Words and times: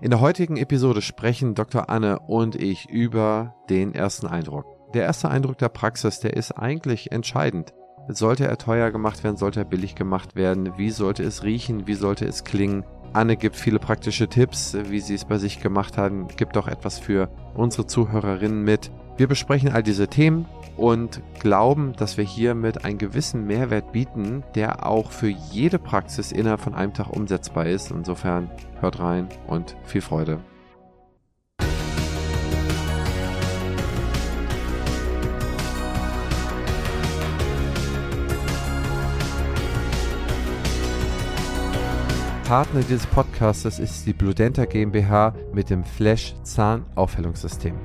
In 0.00 0.10
der 0.10 0.20
heutigen 0.20 0.56
Episode 0.56 1.00
sprechen 1.00 1.54
Dr. 1.54 1.88
Anne 1.88 2.18
und 2.18 2.56
ich 2.56 2.90
über 2.90 3.54
den 3.70 3.94
ersten 3.94 4.26
Eindruck. 4.26 4.66
Der 4.92 5.04
erste 5.04 5.30
Eindruck 5.30 5.56
der 5.58 5.68
Praxis, 5.68 6.18
der 6.20 6.36
ist 6.36 6.52
eigentlich 6.52 7.12
entscheidend. 7.12 7.72
Sollte 8.08 8.46
er 8.46 8.58
teuer 8.58 8.90
gemacht 8.90 9.24
werden, 9.24 9.36
sollte 9.36 9.60
er 9.60 9.64
billig 9.64 9.94
gemacht 9.94 10.34
werden, 10.34 10.76
wie 10.76 10.90
sollte 10.90 11.22
es 11.22 11.42
riechen, 11.44 11.86
wie 11.86 11.94
sollte 11.94 12.26
es 12.26 12.44
klingen. 12.44 12.84
Anne 13.14 13.36
gibt 13.36 13.54
viele 13.54 13.78
praktische 13.78 14.28
Tipps, 14.28 14.76
wie 14.88 14.98
sie 14.98 15.14
es 15.14 15.24
bei 15.24 15.38
sich 15.38 15.60
gemacht 15.60 15.96
haben, 15.96 16.26
gibt 16.36 16.56
auch 16.56 16.66
etwas 16.66 16.98
für 16.98 17.28
unsere 17.54 17.86
Zuhörerinnen 17.86 18.64
mit. 18.64 18.90
Wir 19.16 19.28
besprechen 19.28 19.70
all 19.70 19.84
diese 19.84 20.08
Themen 20.08 20.46
und 20.76 21.22
glauben, 21.38 21.92
dass 21.96 22.16
wir 22.16 22.24
hiermit 22.24 22.84
einen 22.84 22.98
gewissen 22.98 23.46
Mehrwert 23.46 23.92
bieten, 23.92 24.42
der 24.56 24.84
auch 24.84 25.12
für 25.12 25.28
jede 25.28 25.78
Praxis 25.78 26.32
innerhalb 26.32 26.60
von 26.60 26.74
einem 26.74 26.92
Tag 26.92 27.10
umsetzbar 27.10 27.66
ist. 27.66 27.92
Insofern 27.92 28.50
hört 28.80 28.98
rein 28.98 29.28
und 29.46 29.76
viel 29.84 30.00
Freude. 30.00 30.40
Partner 42.54 42.82
dieses 42.82 43.08
Podcasts 43.08 43.80
ist 43.80 44.06
die 44.06 44.12
Bludenta 44.12 44.64
GmbH 44.64 45.34
mit 45.52 45.70
dem 45.70 45.82
Flash 45.82 46.36
Zahnaufhellungssystem. 46.44 47.76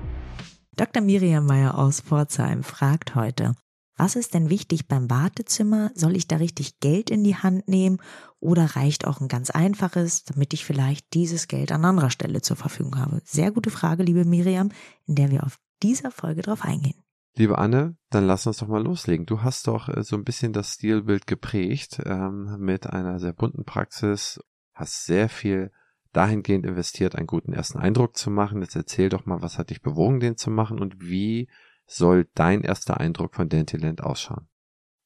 Dr. 0.75 1.01
Miriam 1.01 1.47
Meyer 1.47 1.75
aus 1.75 2.01
Pforzheim 2.01 2.61
fragt 2.61 3.15
heute, 3.15 3.55
was 3.97 4.15
ist 4.15 4.35
denn 4.35 4.51
wichtig 4.51 4.87
beim 4.87 5.09
Wartezimmer? 5.09 5.89
Soll 5.95 6.15
ich 6.15 6.27
da 6.27 6.35
richtig 6.35 6.79
Geld 6.81 7.09
in 7.09 7.23
die 7.23 7.35
Hand 7.35 7.67
nehmen 7.67 7.97
oder 8.39 8.75
reicht 8.75 9.07
auch 9.07 9.19
ein 9.21 9.27
ganz 9.27 9.49
einfaches, 9.49 10.23
damit 10.25 10.53
ich 10.53 10.65
vielleicht 10.65 11.15
dieses 11.15 11.47
Geld 11.47 11.71
an 11.71 11.83
anderer 11.83 12.11
Stelle 12.11 12.43
zur 12.43 12.55
Verfügung 12.55 12.99
habe? 12.99 13.21
Sehr 13.25 13.49
gute 13.49 13.71
Frage, 13.71 14.03
liebe 14.03 14.23
Miriam, 14.23 14.69
in 15.07 15.15
der 15.15 15.31
wir 15.31 15.45
auf 15.45 15.57
dieser 15.81 16.11
Folge 16.11 16.43
drauf 16.43 16.63
eingehen. 16.63 17.01
Liebe 17.35 17.57
Anne, 17.57 17.95
dann 18.09 18.27
lass 18.27 18.47
uns 18.47 18.57
doch 18.57 18.67
mal 18.67 18.83
loslegen. 18.83 19.25
Du 19.25 19.41
hast 19.43 19.67
doch 19.67 19.87
äh, 19.87 20.03
so 20.03 20.15
ein 20.15 20.25
bisschen 20.25 20.51
das 20.51 20.73
Stilbild 20.73 21.25
geprägt 21.25 22.01
ähm, 22.05 22.57
mit 22.59 22.87
einer 22.87 23.19
sehr 23.19 23.33
bunten 23.33 23.63
Praxis, 23.63 24.41
hast 24.79 25.05
sehr 25.05 25.29
viel 25.29 25.71
dahingehend 26.13 26.65
investiert, 26.65 27.15
einen 27.15 27.27
guten 27.27 27.53
ersten 27.53 27.77
Eindruck 27.77 28.17
zu 28.17 28.31
machen. 28.31 28.61
Jetzt 28.61 28.75
erzähl 28.75 29.09
doch 29.09 29.25
mal, 29.25 29.41
was 29.41 29.57
hat 29.57 29.69
dich 29.69 29.81
bewogen, 29.81 30.19
den 30.19 30.37
zu 30.37 30.49
machen 30.49 30.79
und 30.79 31.01
wie 31.01 31.49
soll 31.85 32.27
dein 32.35 32.61
erster 32.61 32.99
Eindruck 32.99 33.35
von 33.35 33.49
Dentiland 33.49 34.01
ausschauen? 34.01 34.47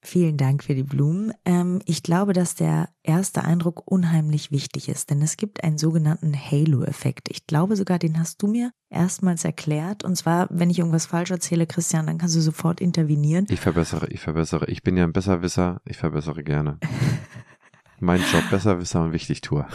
Vielen 0.06 0.36
Dank 0.36 0.66
für 0.66 0.76
die 0.76 0.84
Blumen. 0.84 1.32
Ähm, 1.46 1.82
ich 1.86 2.04
glaube, 2.04 2.34
dass 2.34 2.56
der 2.56 2.90
erste 3.04 3.46
Eindruck 3.46 3.90
unheimlich 3.90 4.52
wichtig 4.52 4.90
ist, 4.90 5.10
denn 5.10 5.22
es 5.22 5.38
gibt 5.38 5.64
einen 5.64 5.78
sogenannten 5.78 6.36
Halo-Effekt. 6.36 7.30
Ich 7.32 7.48
glaube 7.48 7.78
sogar, 7.78 8.00
den 8.00 8.20
hast 8.20 8.42
du 8.42 8.48
mir 8.48 8.72
erstmals 8.90 9.46
erklärt. 9.46 10.04
Und 10.04 10.18
zwar, 10.18 10.48
wenn 10.50 10.70
ich 10.70 10.80
irgendwas 10.80 11.06
falsch 11.06 11.32
erzähle, 11.32 11.68
Christian, 11.68 12.06
dann 12.06 12.18
kannst 12.18 12.36
du 12.36 12.42
sofort 12.42 12.82
intervenieren. 12.82 13.46
Ich 13.50 13.62
verbessere, 13.62 14.10
ich 14.10 14.20
verbessere. 14.20 14.66
Ich 14.70 14.84
bin 14.84 14.98
ja 14.98 15.06
ein 15.06 15.14
Besserwisser. 15.14 15.80
Ich 15.86 15.96
verbessere 15.96 16.44
gerne. 16.44 16.80
mein 18.04 18.22
Job 18.32 18.44
besser 18.50 18.80
wissen 18.80 19.02
und 19.02 19.14
wichtig 19.14 19.42
tue. 19.42 19.66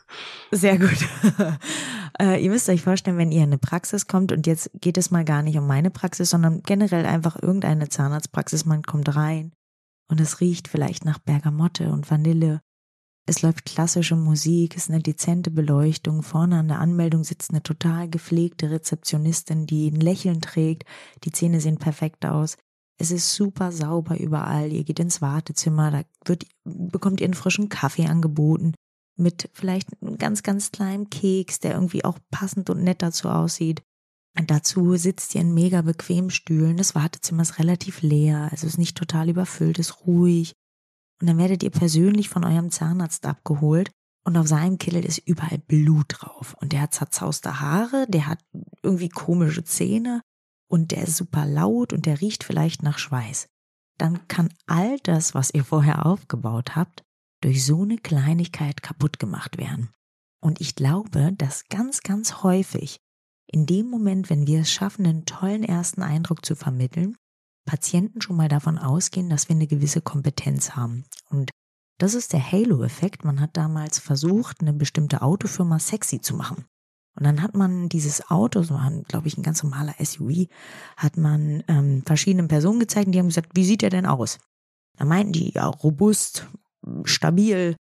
Sehr 0.50 0.78
gut. 0.78 0.98
äh, 2.20 2.42
ihr 2.42 2.50
müsst 2.50 2.68
euch 2.68 2.82
vorstellen, 2.82 3.18
wenn 3.18 3.32
ihr 3.32 3.42
in 3.42 3.50
eine 3.50 3.58
Praxis 3.58 4.06
kommt 4.06 4.32
und 4.32 4.46
jetzt 4.46 4.70
geht 4.80 4.98
es 4.98 5.10
mal 5.10 5.24
gar 5.24 5.42
nicht 5.42 5.56
um 5.56 5.66
meine 5.66 5.90
Praxis, 5.90 6.30
sondern 6.30 6.62
generell 6.62 7.06
einfach 7.06 7.40
irgendeine 7.40 7.88
Zahnarztpraxis, 7.88 8.64
man 8.64 8.82
kommt 8.82 9.14
rein 9.16 9.52
und 10.08 10.20
es 10.20 10.40
riecht 10.40 10.68
vielleicht 10.68 11.04
nach 11.04 11.18
Bergamotte 11.18 11.90
und 11.90 12.10
Vanille. 12.10 12.60
Es 13.28 13.42
läuft 13.42 13.64
klassische 13.64 14.14
Musik, 14.14 14.76
es 14.76 14.84
ist 14.84 14.90
eine 14.90 15.02
dezente 15.02 15.50
Beleuchtung. 15.50 16.22
Vorne 16.22 16.60
an 16.60 16.68
der 16.68 16.78
Anmeldung 16.78 17.24
sitzt 17.24 17.50
eine 17.50 17.62
total 17.62 18.08
gepflegte 18.08 18.70
Rezeptionistin, 18.70 19.66
die 19.66 19.90
ein 19.90 20.00
Lächeln 20.00 20.40
trägt. 20.40 20.84
Die 21.24 21.32
Zähne 21.32 21.60
sehen 21.60 21.78
perfekt 21.78 22.24
aus. 22.24 22.56
Es 22.98 23.10
ist 23.10 23.34
super 23.34 23.72
sauber 23.72 24.18
überall. 24.18 24.72
Ihr 24.72 24.84
geht 24.84 25.00
ins 25.00 25.20
Wartezimmer, 25.20 25.90
da 25.90 26.02
wird, 26.24 26.46
bekommt 26.64 27.20
ihr 27.20 27.26
einen 27.26 27.34
frischen 27.34 27.68
Kaffee 27.68 28.06
angeboten 28.06 28.74
mit 29.18 29.50
vielleicht 29.52 29.88
einem 30.00 30.18
ganz, 30.18 30.42
ganz 30.42 30.72
kleinen 30.72 31.10
Keks, 31.10 31.60
der 31.60 31.74
irgendwie 31.74 32.04
auch 32.04 32.18
passend 32.30 32.70
und 32.70 32.82
nett 32.82 33.02
dazu 33.02 33.28
aussieht. 33.28 33.82
Und 34.38 34.50
dazu 34.50 34.96
sitzt 34.96 35.34
ihr 35.34 35.40
in 35.40 35.54
mega 35.54 35.80
bequemen 35.80 36.30
Stühlen. 36.30 36.76
Das 36.76 36.94
Wartezimmer 36.94 37.42
ist 37.42 37.58
relativ 37.58 38.02
leer, 38.02 38.48
also 38.50 38.66
ist 38.66 38.78
nicht 38.78 38.96
total 38.96 39.30
überfüllt, 39.30 39.78
ist 39.78 40.06
ruhig. 40.06 40.52
Und 41.20 41.28
dann 41.28 41.38
werdet 41.38 41.62
ihr 41.62 41.70
persönlich 41.70 42.28
von 42.28 42.44
eurem 42.44 42.70
Zahnarzt 42.70 43.24
abgeholt 43.24 43.90
und 44.24 44.36
auf 44.36 44.46
seinem 44.46 44.76
Kittel 44.76 45.04
ist 45.04 45.18
überall 45.18 45.58
Blut 45.58 46.06
drauf. 46.08 46.54
Und 46.60 46.72
der 46.72 46.82
hat 46.82 46.92
zerzauste 46.92 47.60
Haare, 47.60 48.06
der 48.08 48.26
hat 48.26 48.40
irgendwie 48.82 49.08
komische 49.08 49.64
Zähne 49.64 50.20
und 50.68 50.90
der 50.90 51.04
ist 51.04 51.16
super 51.16 51.46
laut 51.46 51.92
und 51.92 52.06
der 52.06 52.20
riecht 52.20 52.44
vielleicht 52.44 52.82
nach 52.82 52.98
Schweiß, 52.98 53.48
dann 53.98 54.28
kann 54.28 54.52
all 54.66 54.98
das, 55.00 55.34
was 55.34 55.52
ihr 55.52 55.64
vorher 55.64 56.06
aufgebaut 56.06 56.76
habt, 56.76 57.02
durch 57.40 57.64
so 57.64 57.82
eine 57.82 57.98
Kleinigkeit 57.98 58.82
kaputt 58.82 59.18
gemacht 59.18 59.58
werden. 59.58 59.90
Und 60.40 60.60
ich 60.60 60.74
glaube, 60.74 61.32
dass 61.36 61.68
ganz, 61.68 62.00
ganz 62.00 62.42
häufig 62.42 62.98
in 63.46 63.66
dem 63.66 63.88
Moment, 63.88 64.28
wenn 64.28 64.46
wir 64.46 64.60
es 64.60 64.70
schaffen, 64.70 65.06
einen 65.06 65.24
tollen 65.24 65.62
ersten 65.62 66.02
Eindruck 66.02 66.44
zu 66.44 66.56
vermitteln, 66.56 67.16
Patienten 67.64 68.20
schon 68.20 68.36
mal 68.36 68.48
davon 68.48 68.78
ausgehen, 68.78 69.28
dass 69.28 69.48
wir 69.48 69.56
eine 69.56 69.66
gewisse 69.66 70.00
Kompetenz 70.00 70.72
haben. 70.72 71.04
Und 71.30 71.50
das 71.98 72.14
ist 72.14 72.32
der 72.32 72.52
Halo-Effekt. 72.52 73.24
Man 73.24 73.40
hat 73.40 73.56
damals 73.56 73.98
versucht, 73.98 74.60
eine 74.60 74.72
bestimmte 74.72 75.22
Autofirma 75.22 75.78
sexy 75.78 76.20
zu 76.20 76.34
machen. 76.34 76.66
Und 77.16 77.24
dann 77.24 77.42
hat 77.42 77.54
man 77.54 77.88
dieses 77.88 78.30
Auto, 78.30 78.62
so 78.62 78.74
war, 78.74 78.90
glaube 79.08 79.26
ich, 79.26 79.38
ein 79.38 79.42
ganz 79.42 79.62
normaler 79.62 79.94
SUV, 79.98 80.48
hat 80.96 81.16
man 81.16 81.64
ähm, 81.66 82.02
verschiedenen 82.04 82.48
Personen 82.48 82.78
gezeigt 82.78 83.06
und 83.06 83.12
die 83.12 83.18
haben 83.18 83.28
gesagt, 83.28 83.52
wie 83.54 83.64
sieht 83.64 83.82
er 83.82 83.90
denn 83.90 84.06
aus? 84.06 84.38
Da 84.98 85.04
meinten 85.04 85.32
die, 85.32 85.52
ja, 85.52 85.66
robust, 85.66 86.46
stabil, 87.04 87.76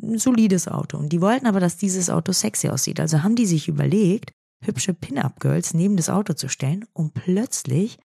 ein 0.00 0.18
solides 0.18 0.68
Auto. 0.68 0.98
Und 0.98 1.10
die 1.10 1.20
wollten 1.20 1.46
aber, 1.46 1.60
dass 1.60 1.76
dieses 1.76 2.10
Auto 2.10 2.32
sexy 2.32 2.68
aussieht. 2.68 3.00
Also 3.00 3.22
haben 3.22 3.34
die 3.34 3.46
sich 3.46 3.68
überlegt, 3.68 4.30
hübsche 4.64 4.94
Pin-Up-Girls 4.94 5.74
neben 5.74 5.96
das 5.96 6.08
Auto 6.08 6.34
zu 6.34 6.48
stellen 6.48 6.84
und 6.92 7.14
plötzlich 7.14 7.98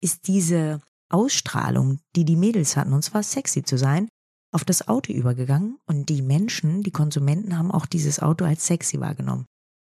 ist 0.00 0.28
diese 0.28 0.80
Ausstrahlung, 1.10 2.00
die 2.16 2.24
die 2.24 2.36
Mädels 2.36 2.76
hatten, 2.76 2.92
und 2.92 3.02
zwar 3.02 3.22
sexy 3.22 3.62
zu 3.62 3.78
sein, 3.78 4.08
auf 4.52 4.64
das 4.64 4.88
Auto 4.88 5.12
übergegangen 5.12 5.78
und 5.86 6.08
die 6.08 6.22
Menschen, 6.22 6.82
die 6.82 6.90
Konsumenten 6.90 7.58
haben 7.58 7.70
auch 7.70 7.86
dieses 7.86 8.20
Auto 8.20 8.44
als 8.44 8.66
sexy 8.66 9.00
wahrgenommen. 9.00 9.46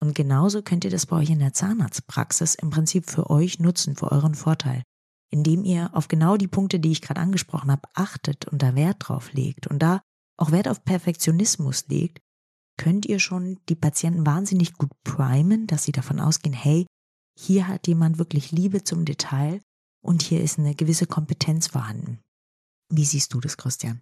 Und 0.03 0.15
genauso 0.15 0.61
könnt 0.61 0.83
ihr 0.83 0.91
das 0.91 1.05
bei 1.05 1.15
euch 1.15 1.29
in 1.29 1.39
der 1.39 1.53
Zahnarztpraxis 1.53 2.55
im 2.55 2.71
Prinzip 2.71 3.09
für 3.09 3.29
euch 3.29 3.59
nutzen, 3.59 3.95
für 3.95 4.11
euren 4.11 4.35
Vorteil. 4.35 4.83
Indem 5.31 5.63
ihr 5.63 5.91
auf 5.95 6.09
genau 6.09 6.35
die 6.35 6.49
Punkte, 6.49 6.77
die 6.81 6.91
ich 6.91 7.01
gerade 7.01 7.21
angesprochen 7.21 7.71
habe, 7.71 7.87
achtet 7.93 8.45
und 8.49 8.61
da 8.61 8.75
Wert 8.75 8.97
drauf 8.99 9.31
legt 9.31 9.67
und 9.67 9.79
da 9.79 10.01
auch 10.37 10.51
Wert 10.51 10.67
auf 10.67 10.83
Perfektionismus 10.83 11.87
legt, 11.87 12.19
könnt 12.77 13.05
ihr 13.05 13.19
schon 13.19 13.61
die 13.69 13.75
Patienten 13.75 14.25
wahnsinnig 14.25 14.73
gut 14.73 14.91
primen, 15.05 15.67
dass 15.67 15.83
sie 15.83 15.93
davon 15.93 16.19
ausgehen, 16.19 16.53
hey, 16.53 16.85
hier 17.39 17.69
hat 17.69 17.87
jemand 17.87 18.17
wirklich 18.17 18.51
Liebe 18.51 18.83
zum 18.83 19.05
Detail 19.05 19.61
und 20.03 20.21
hier 20.21 20.41
ist 20.41 20.59
eine 20.59 20.75
gewisse 20.75 21.07
Kompetenz 21.07 21.67
vorhanden. 21.67 22.19
Wie 22.89 23.05
siehst 23.05 23.33
du 23.33 23.39
das, 23.39 23.55
Christian? 23.55 24.01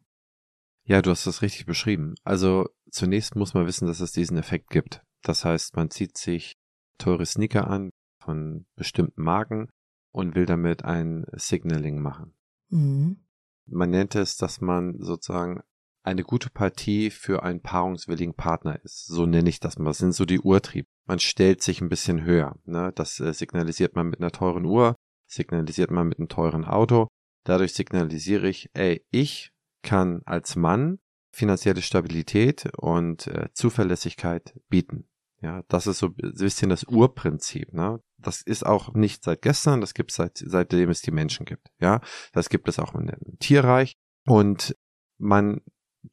Ja, 0.87 1.03
du 1.03 1.11
hast 1.11 1.27
das 1.27 1.43
richtig 1.43 1.67
beschrieben. 1.67 2.15
Also 2.23 2.67
zunächst 2.89 3.35
muss 3.35 3.53
man 3.53 3.67
wissen, 3.67 3.85
dass 3.85 3.99
es 3.99 4.13
diesen 4.13 4.37
Effekt 4.37 4.71
gibt. 4.71 5.03
Das 5.23 5.45
heißt, 5.45 5.75
man 5.75 5.89
zieht 5.89 6.17
sich 6.17 6.55
teure 6.97 7.25
Sneaker 7.25 7.67
an 7.69 7.91
von 8.21 8.65
bestimmten 8.75 9.23
Marken 9.23 9.69
und 10.11 10.35
will 10.35 10.45
damit 10.45 10.83
ein 10.83 11.25
Signaling 11.33 12.01
machen. 12.01 12.33
Mhm. 12.69 13.23
Man 13.65 13.89
nennt 13.89 14.15
es, 14.15 14.37
dass 14.37 14.61
man 14.61 14.99
sozusagen 14.99 15.61
eine 16.03 16.23
gute 16.23 16.49
Partie 16.49 17.11
für 17.11 17.43
einen 17.43 17.61
paarungswilligen 17.61 18.33
Partner 18.33 18.79
ist. 18.83 19.05
So 19.05 19.25
nenne 19.25 19.49
ich 19.49 19.59
das 19.59 19.77
mal. 19.77 19.91
Das 19.91 19.99
sind 19.99 20.13
so 20.13 20.25
die 20.25 20.39
Urtrieb. 20.39 20.87
Man 21.05 21.19
stellt 21.19 21.61
sich 21.61 21.81
ein 21.81 21.89
bisschen 21.89 22.23
höher. 22.23 22.57
Ne? 22.65 22.91
Das 22.95 23.19
äh, 23.19 23.33
signalisiert 23.33 23.95
man 23.95 24.07
mit 24.07 24.19
einer 24.19 24.31
teuren 24.31 24.65
Uhr, 24.65 24.95
signalisiert 25.27 25.91
man 25.91 26.07
mit 26.07 26.17
einem 26.17 26.29
teuren 26.29 26.65
Auto. 26.65 27.07
Dadurch 27.43 27.73
signalisiere 27.73 28.47
ich, 28.47 28.69
ey, 28.73 29.05
ich 29.11 29.51
kann 29.83 30.21
als 30.25 30.55
Mann 30.55 30.99
finanzielle 31.33 31.81
Stabilität 31.81 32.69
und 32.77 33.27
äh, 33.27 33.49
Zuverlässigkeit 33.53 34.59
bieten. 34.69 35.07
Ja, 35.41 35.63
das 35.69 35.87
ist 35.87 35.99
so 35.99 36.07
ein 36.07 36.33
bisschen 36.33 36.69
das 36.69 36.83
Urprinzip. 36.83 37.73
Ne? 37.73 37.99
Das 38.17 38.41
ist 38.41 38.63
auch 38.65 38.93
nicht 38.93 39.23
seit 39.23 39.41
gestern, 39.41 39.81
das 39.81 39.95
gibt 39.95 40.11
es 40.11 40.17
seit, 40.17 40.37
seitdem 40.37 40.89
es 40.89 41.01
die 41.01 41.11
Menschen 41.11 41.45
gibt. 41.45 41.71
Ja, 41.79 42.01
das 42.31 42.49
gibt 42.49 42.67
es 42.67 42.77
auch 42.77 42.93
im 42.93 43.09
Tierreich. 43.39 43.97
Und 44.27 44.75
man 45.17 45.61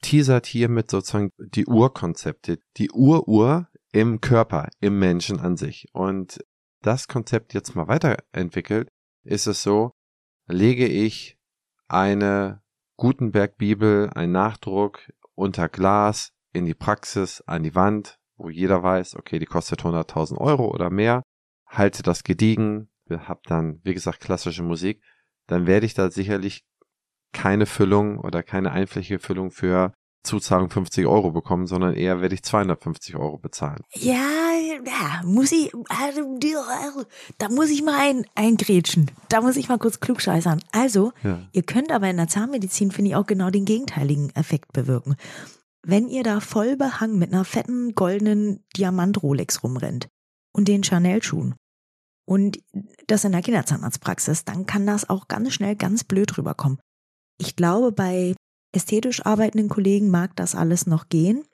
teasert 0.00 0.46
hiermit 0.46 0.90
sozusagen 0.90 1.32
die 1.38 1.66
Urkonzepte, 1.66 2.60
die 2.78 2.90
Uruhr 2.90 3.69
im 3.92 4.20
Körper, 4.20 4.69
im 4.80 4.98
Menschen 4.98 5.40
an 5.40 5.58
sich. 5.58 5.88
Und 5.92 6.42
das 6.81 7.06
Konzept 7.06 7.52
jetzt 7.52 7.74
mal 7.74 7.88
weiterentwickelt, 7.88 8.90
ist 9.24 9.46
es 9.46 9.62
so, 9.62 9.92
lege 10.46 10.86
ich 10.86 11.38
eine 11.86 12.62
Gutenberg-Bibel, 12.96 14.10
einen 14.14 14.32
Nachdruck 14.32 15.00
unter 15.34 15.69
Glas 15.69 16.32
in 16.52 16.64
die 16.64 16.74
Praxis, 16.74 17.42
an 17.42 17.62
die 17.62 17.74
Wand, 17.74 18.18
wo 18.38 18.49
jeder 18.49 18.82
weiß, 18.82 19.17
okay, 19.17 19.38
die 19.38 19.46
kostet 19.46 19.82
100.000 19.82 20.38
Euro 20.38 20.70
oder 20.73 20.90
mehr, 20.90 21.23
halte 21.67 22.02
das 22.02 22.25
gediegen, 22.25 22.88
hab 23.11 23.43
dann, 23.44 23.81
wie 23.85 23.94
gesagt, 23.94 24.20
klassische 24.20 24.62
Musik, 24.62 25.02
dann 25.46 25.67
werde 25.67 25.87
ich 25.87 25.94
da 25.94 26.11
sicherlich 26.11 26.62
keine 27.32 27.67
Füllung 27.67 28.19
oder 28.19 28.43
keine 28.43 28.73
einflächige 28.73 29.19
Füllung 29.19 29.50
für 29.50 29.93
Zuzahlung 30.25 30.69
50 30.69 31.06
Euro 31.06 31.31
bekommen, 31.31 31.67
sondern 31.67 31.94
eher 31.94 32.20
werde 32.20 32.35
ich 32.35 32.43
250 32.43 33.17
Euro 33.17 33.38
bezahlen. 33.38 33.82
Ja, 33.94 34.14
ja, 34.84 35.23
muss 35.25 35.52
ich, 35.52 35.73
da 37.38 37.49
muss 37.49 37.70
ich 37.70 37.82
mal 37.82 37.99
ein, 37.99 38.26
eingrätschen. 38.34 39.11
Da 39.29 39.41
muss 39.41 39.56
ich 39.56 39.69
mal 39.69 39.79
kurz 39.79 40.00
klugscheißern. 40.00 40.61
Also, 40.73 41.12
ja. 41.23 41.38
ihr 41.52 41.62
könnt 41.62 41.93
aber 41.93 42.11
in 42.11 42.17
der 42.17 42.29
Zahnmedizin, 42.29 42.91
finde 42.91 43.11
ich, 43.11 43.17
auch 43.17 43.26
genau 43.26 43.50
den 43.50 43.64
gegenteiligen 43.64 44.31
Effekt 44.34 44.73
bewirken. 44.73 45.17
Wenn 45.86 46.08
ihr 46.08 46.22
da 46.22 46.40
voll 46.40 46.76
behangen 46.76 47.19
mit 47.19 47.32
einer 47.32 47.44
fetten 47.44 47.94
goldenen 47.94 48.64
Diamant-Rolex 48.76 49.62
rumrennt 49.62 50.08
und 50.52 50.69
den 50.69 50.82
Chanel-Schuhen 50.82 51.54
und 52.26 52.58
das 53.06 53.25
in 53.25 53.32
der 53.32 53.42
Kinderzahnarztpraxis, 53.42 54.44
dann 54.44 54.66
kann 54.66 54.86
das 54.86 55.08
auch 55.08 55.28
ganz 55.28 55.52
schnell 55.52 55.76
ganz 55.76 56.04
blöd 56.04 56.36
rüberkommen. 56.36 56.78
Ich 57.40 57.56
glaube, 57.56 57.92
bei 57.92 58.34
ästhetisch 58.75 59.25
arbeitenden 59.25 59.69
Kollegen 59.69 60.10
mag 60.10 60.34
das 60.36 60.54
alles 60.54 60.86
noch 60.86 61.08
gehen. 61.08 61.44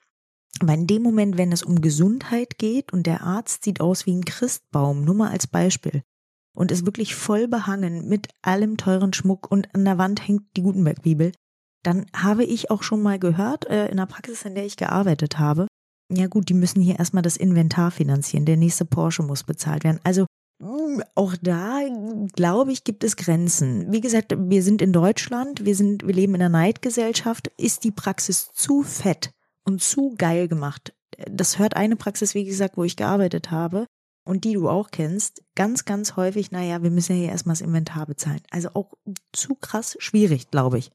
Aber 0.59 0.73
in 0.73 0.87
dem 0.87 1.03
Moment, 1.03 1.37
wenn 1.37 1.51
es 1.51 1.63
um 1.63 1.81
Gesundheit 1.81 2.57
geht 2.57 2.93
und 2.93 3.05
der 3.05 3.21
Arzt 3.21 3.63
sieht 3.63 3.81
aus 3.81 4.05
wie 4.05 4.15
ein 4.15 4.25
Christbaum, 4.25 5.03
nur 5.03 5.15
mal 5.15 5.31
als 5.31 5.47
Beispiel, 5.47 6.01
und 6.55 6.71
ist 6.71 6.85
wirklich 6.85 7.13
voll 7.13 7.47
behangen 7.47 8.07
mit 8.07 8.29
allem 8.41 8.77
teuren 8.77 9.11
Schmuck 9.11 9.51
und 9.51 9.73
an 9.75 9.83
der 9.83 9.97
Wand 9.97 10.25
hängt 10.25 10.43
die 10.55 10.61
Gutenberg-Bibel, 10.61 11.33
dann 11.85 12.05
habe 12.15 12.43
ich 12.43 12.71
auch 12.71 12.83
schon 12.83 13.01
mal 13.01 13.19
gehört, 13.19 13.67
äh, 13.69 13.87
in 13.87 13.97
der 13.97 14.05
Praxis, 14.05 14.43
in 14.43 14.55
der 14.55 14.65
ich 14.65 14.77
gearbeitet 14.77 15.39
habe, 15.39 15.67
ja 16.11 16.27
gut, 16.27 16.49
die 16.49 16.53
müssen 16.53 16.81
hier 16.81 16.99
erstmal 16.99 17.23
das 17.23 17.37
Inventar 17.37 17.91
finanzieren, 17.91 18.45
der 18.45 18.57
nächste 18.57 18.85
Porsche 18.85 19.23
muss 19.23 19.43
bezahlt 19.43 19.83
werden. 19.83 19.99
Also 20.03 20.25
hm, 20.61 21.03
auch 21.15 21.35
da, 21.41 21.81
glaube 22.35 22.71
ich, 22.71 22.83
gibt 22.83 23.03
es 23.03 23.17
Grenzen. 23.17 23.91
Wie 23.91 24.01
gesagt, 24.01 24.35
wir 24.37 24.63
sind 24.63 24.81
in 24.81 24.93
Deutschland, 24.93 25.65
wir 25.65 25.75
sind, 25.75 26.05
wir 26.05 26.13
leben 26.13 26.35
in 26.35 26.41
einer 26.41 26.49
Neidgesellschaft. 26.49 27.51
Ist 27.57 27.83
die 27.83 27.91
Praxis 27.91 28.51
zu 28.53 28.83
fett 28.83 29.31
und 29.65 29.81
zu 29.81 30.15
geil 30.17 30.47
gemacht? 30.47 30.93
Das 31.29 31.59
hört 31.59 31.75
eine 31.75 31.95
Praxis, 31.95 32.35
wie 32.35 32.45
gesagt, 32.45 32.77
wo 32.77 32.83
ich 32.83 32.95
gearbeitet 32.95 33.51
habe 33.51 33.85
und 34.25 34.43
die 34.43 34.53
du 34.53 34.69
auch 34.69 34.91
kennst, 34.91 35.43
ganz, 35.55 35.85
ganz 35.85 36.15
häufig, 36.15 36.51
naja, 36.51 36.83
wir 36.83 36.91
müssen 36.91 37.13
ja 37.13 37.23
hier 37.23 37.29
erstmal 37.29 37.53
das 37.53 37.61
Inventar 37.61 38.05
bezahlen. 38.05 38.41
Also 38.49 38.69
auch 38.73 38.93
zu 39.33 39.55
krass 39.55 39.95
schwierig, 39.99 40.51
glaube 40.51 40.77
ich. 40.77 40.91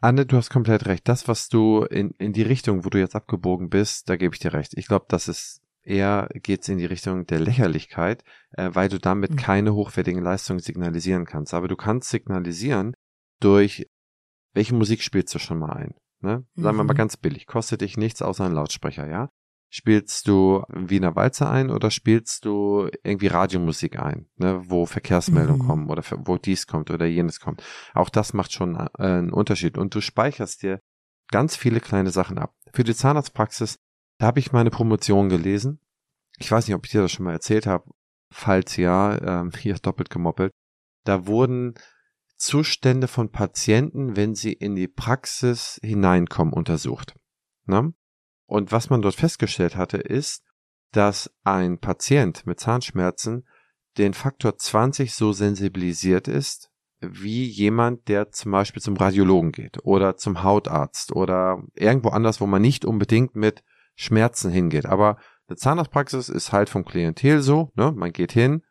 Anne, 0.00 0.26
du 0.26 0.36
hast 0.36 0.50
komplett 0.50 0.86
recht. 0.86 1.08
Das, 1.08 1.28
was 1.28 1.48
du 1.48 1.84
in, 1.84 2.12
in 2.18 2.32
die 2.32 2.42
Richtung, 2.42 2.84
wo 2.84 2.90
du 2.90 2.98
jetzt 2.98 3.14
abgebogen 3.14 3.68
bist, 3.68 4.08
da 4.08 4.16
gebe 4.16 4.34
ich 4.34 4.40
dir 4.40 4.52
recht. 4.52 4.72
Ich 4.76 4.86
glaube, 4.86 5.06
das 5.08 5.28
ist 5.28 5.62
eher 5.82 6.28
geht's 6.34 6.68
in 6.68 6.78
die 6.78 6.86
Richtung 6.86 7.26
der 7.26 7.40
Lächerlichkeit, 7.40 8.24
äh, 8.52 8.70
weil 8.72 8.88
du 8.88 8.98
damit 8.98 9.32
mhm. 9.32 9.36
keine 9.36 9.74
hochwertigen 9.74 10.22
Leistungen 10.22 10.60
signalisieren 10.60 11.26
kannst. 11.26 11.54
Aber 11.54 11.68
du 11.68 11.76
kannst 11.76 12.10
signalisieren 12.10 12.94
durch, 13.40 13.86
welche 14.54 14.74
Musik 14.74 15.02
spielst 15.02 15.34
du 15.34 15.38
schon 15.38 15.58
mal 15.58 15.72
ein? 15.72 15.94
Ne? 16.20 16.44
Sagen 16.54 16.76
wir 16.76 16.84
mal 16.84 16.92
mhm. 16.92 16.98
ganz 16.98 17.16
billig, 17.16 17.46
kostet 17.46 17.80
dich 17.80 17.96
nichts 17.96 18.20
außer 18.20 18.44
ein 18.44 18.52
Lautsprecher, 18.52 19.08
ja? 19.08 19.30
Spielst 19.72 20.26
du 20.26 20.64
Wiener 20.68 21.14
Walzer 21.14 21.48
ein 21.48 21.70
oder 21.70 21.92
spielst 21.92 22.44
du 22.44 22.88
irgendwie 23.04 23.28
Radiomusik 23.28 24.00
ein, 24.00 24.28
ne, 24.36 24.60
wo 24.68 24.84
Verkehrsmeldungen 24.84 25.62
mhm. 25.62 25.66
kommen 25.66 25.90
oder 25.90 26.02
wo 26.24 26.36
dies 26.36 26.66
kommt 26.66 26.90
oder 26.90 27.06
jenes 27.06 27.38
kommt? 27.38 27.62
Auch 27.94 28.08
das 28.08 28.32
macht 28.32 28.52
schon 28.52 28.74
äh, 28.74 28.88
einen 28.98 29.32
Unterschied 29.32 29.78
und 29.78 29.94
du 29.94 30.00
speicherst 30.00 30.62
dir 30.62 30.80
ganz 31.30 31.54
viele 31.54 31.80
kleine 31.80 32.10
Sachen 32.10 32.38
ab. 32.38 32.54
Für 32.72 32.82
die 32.82 32.94
Zahnarztpraxis 32.94 33.78
da 34.20 34.26
habe 34.26 34.38
ich 34.38 34.52
meine 34.52 34.68
Promotion 34.68 35.30
gelesen. 35.30 35.80
Ich 36.36 36.52
weiß 36.52 36.68
nicht, 36.68 36.74
ob 36.74 36.84
ich 36.84 36.92
dir 36.92 37.00
das 37.00 37.10
schon 37.10 37.24
mal 37.24 37.32
erzählt 37.32 37.66
habe. 37.66 37.90
Falls 38.30 38.76
ja, 38.76 39.18
ähm, 39.40 39.50
hier 39.58 39.74
doppelt 39.76 40.10
gemoppelt. 40.10 40.52
Da 41.04 41.26
wurden 41.26 41.74
Zustände 42.36 43.08
von 43.08 43.32
Patienten, 43.32 44.16
wenn 44.16 44.34
sie 44.34 44.52
in 44.52 44.76
die 44.76 44.88
Praxis 44.88 45.80
hineinkommen, 45.82 46.52
untersucht. 46.52 47.14
Ne? 47.64 47.94
Und 48.50 48.72
was 48.72 48.90
man 48.90 49.00
dort 49.00 49.14
festgestellt 49.14 49.76
hatte, 49.76 49.98
ist, 49.98 50.42
dass 50.90 51.30
ein 51.44 51.78
Patient 51.78 52.44
mit 52.46 52.58
Zahnschmerzen 52.58 53.46
den 53.96 54.12
Faktor 54.12 54.58
20 54.58 55.14
so 55.14 55.32
sensibilisiert 55.32 56.26
ist, 56.26 56.68
wie 57.00 57.44
jemand, 57.44 58.08
der 58.08 58.32
zum 58.32 58.50
Beispiel 58.50 58.82
zum 58.82 58.96
Radiologen 58.96 59.52
geht 59.52 59.84
oder 59.84 60.16
zum 60.16 60.42
Hautarzt 60.42 61.12
oder 61.12 61.62
irgendwo 61.74 62.08
anders, 62.08 62.40
wo 62.40 62.46
man 62.46 62.60
nicht 62.60 62.84
unbedingt 62.84 63.36
mit 63.36 63.62
Schmerzen 63.94 64.50
hingeht. 64.50 64.86
Aber 64.86 65.18
eine 65.46 65.56
Zahnarztpraxis 65.56 66.28
ist 66.28 66.50
halt 66.50 66.68
vom 66.68 66.84
Klientel 66.84 67.42
so, 67.42 67.70
ne? 67.76 67.92
Man 67.92 68.10
geht 68.10 68.32
hin, 68.32 68.62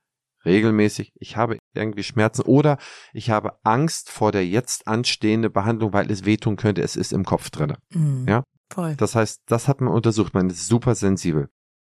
regelmäßig, 0.44 1.14
ich 1.16 1.38
habe 1.38 1.58
irgendwie 1.74 2.04
Schmerzen 2.04 2.42
oder 2.42 2.80
ich 3.14 3.30
habe 3.30 3.54
Angst 3.64 4.12
vor 4.12 4.34
der 4.34 4.46
jetzt 4.46 4.88
anstehende 4.88 5.50
Behandlung, 5.50 5.94
weil 5.94 6.12
es 6.12 6.26
wehtun 6.26 6.58
könnte, 6.58 6.82
es 6.82 6.98
ist 6.98 7.14
im 7.14 7.24
Kopf 7.24 7.50
drinne. 7.50 7.78
Mhm, 7.94 8.26
ja? 8.28 8.44
Voll. 8.70 8.96
Das 8.96 9.16
heißt, 9.16 9.44
das 9.48 9.68
hat 9.68 9.82
man 9.82 9.94
untersucht, 9.94 10.34
man 10.34 10.50
ist 10.50 10.68
super 10.68 10.96
sensibel. 10.96 11.50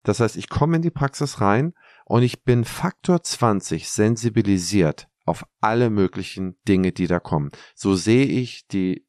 Das 0.03 0.19
heißt, 0.19 0.35
ich 0.35 0.49
komme 0.49 0.75
in 0.75 0.81
die 0.81 0.91
Praxis 0.91 1.39
rein 1.39 1.73
und 2.05 2.23
ich 2.23 2.43
bin 2.43 2.65
Faktor 2.65 3.23
20 3.23 3.89
sensibilisiert 3.89 5.07
auf 5.25 5.45
alle 5.61 5.89
möglichen 5.89 6.57
Dinge, 6.67 6.91
die 6.91 7.07
da 7.07 7.19
kommen. 7.19 7.51
So 7.75 7.95
sehe 7.95 8.25
ich 8.25 8.67
die 8.67 9.07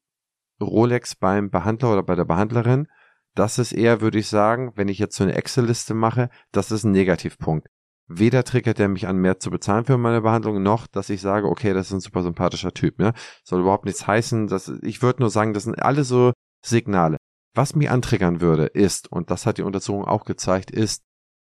Rolex 0.61 1.15
beim 1.15 1.49
Behandler 1.49 1.91
oder 1.91 2.03
bei 2.03 2.15
der 2.15 2.23
Behandlerin 2.23 2.87
das 3.35 3.59
ist 3.59 3.73
eher, 3.73 4.01
würde 4.01 4.17
ich 4.17 4.27
sagen, 4.27 4.71
wenn 4.75 4.87
ich 4.87 4.97
jetzt 4.97 5.17
so 5.17 5.23
eine 5.23 5.35
Excel-Liste 5.35 5.93
mache, 5.93 6.29
das 6.51 6.71
ist 6.71 6.85
ein 6.85 6.91
Negativpunkt. 6.91 7.67
Weder 8.07 8.43
triggert 8.43 8.79
er 8.79 8.87
mich 8.87 9.07
an, 9.07 9.17
mehr 9.17 9.39
zu 9.39 9.49
bezahlen 9.51 9.83
für 9.83 9.97
meine 9.97 10.21
Behandlung, 10.21 10.63
noch, 10.63 10.87
dass 10.87 11.09
ich 11.09 11.21
sage, 11.21 11.47
okay, 11.47 11.73
das 11.73 11.87
ist 11.87 11.93
ein 11.93 11.99
super 11.99 12.23
sympathischer 12.23 12.71
Typ. 12.71 12.97
Ne? 12.97 13.13
Soll 13.43 13.61
überhaupt 13.61 13.85
nichts 13.85 14.07
heißen. 14.07 14.47
Dass, 14.47 14.69
ich 14.83 15.01
würde 15.01 15.21
nur 15.21 15.29
sagen, 15.29 15.53
das 15.53 15.63
sind 15.63 15.81
alle 15.81 16.03
so 16.03 16.31
Signale. 16.63 17.17
Was 17.55 17.73
mich 17.73 17.89
antriggern 17.89 18.41
würde, 18.41 18.65
ist, 18.65 19.09
und 19.09 19.31
das 19.31 19.45
hat 19.45 19.57
die 19.57 19.63
Untersuchung 19.63 20.03
auch 20.05 20.25
gezeigt, 20.25 20.71
ist 20.71 21.05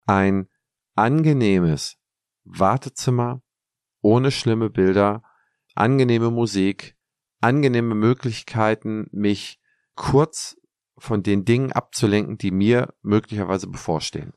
ein 0.04 0.48
angenehmes 0.94 1.96
Wartezimmer 2.44 3.42
ohne 4.02 4.30
schlimme 4.30 4.70
Bilder, 4.70 5.22
angenehme 5.74 6.30
Musik, 6.30 6.96
angenehme 7.40 7.94
Möglichkeiten, 7.94 9.08
mich 9.10 9.58
kurz 9.94 10.56
von 10.98 11.22
den 11.22 11.44
Dingen 11.44 11.72
abzulenken, 11.72 12.36
die 12.38 12.50
mir 12.50 12.94
möglicherweise 13.02 13.66
bevorstehen. 13.66 14.32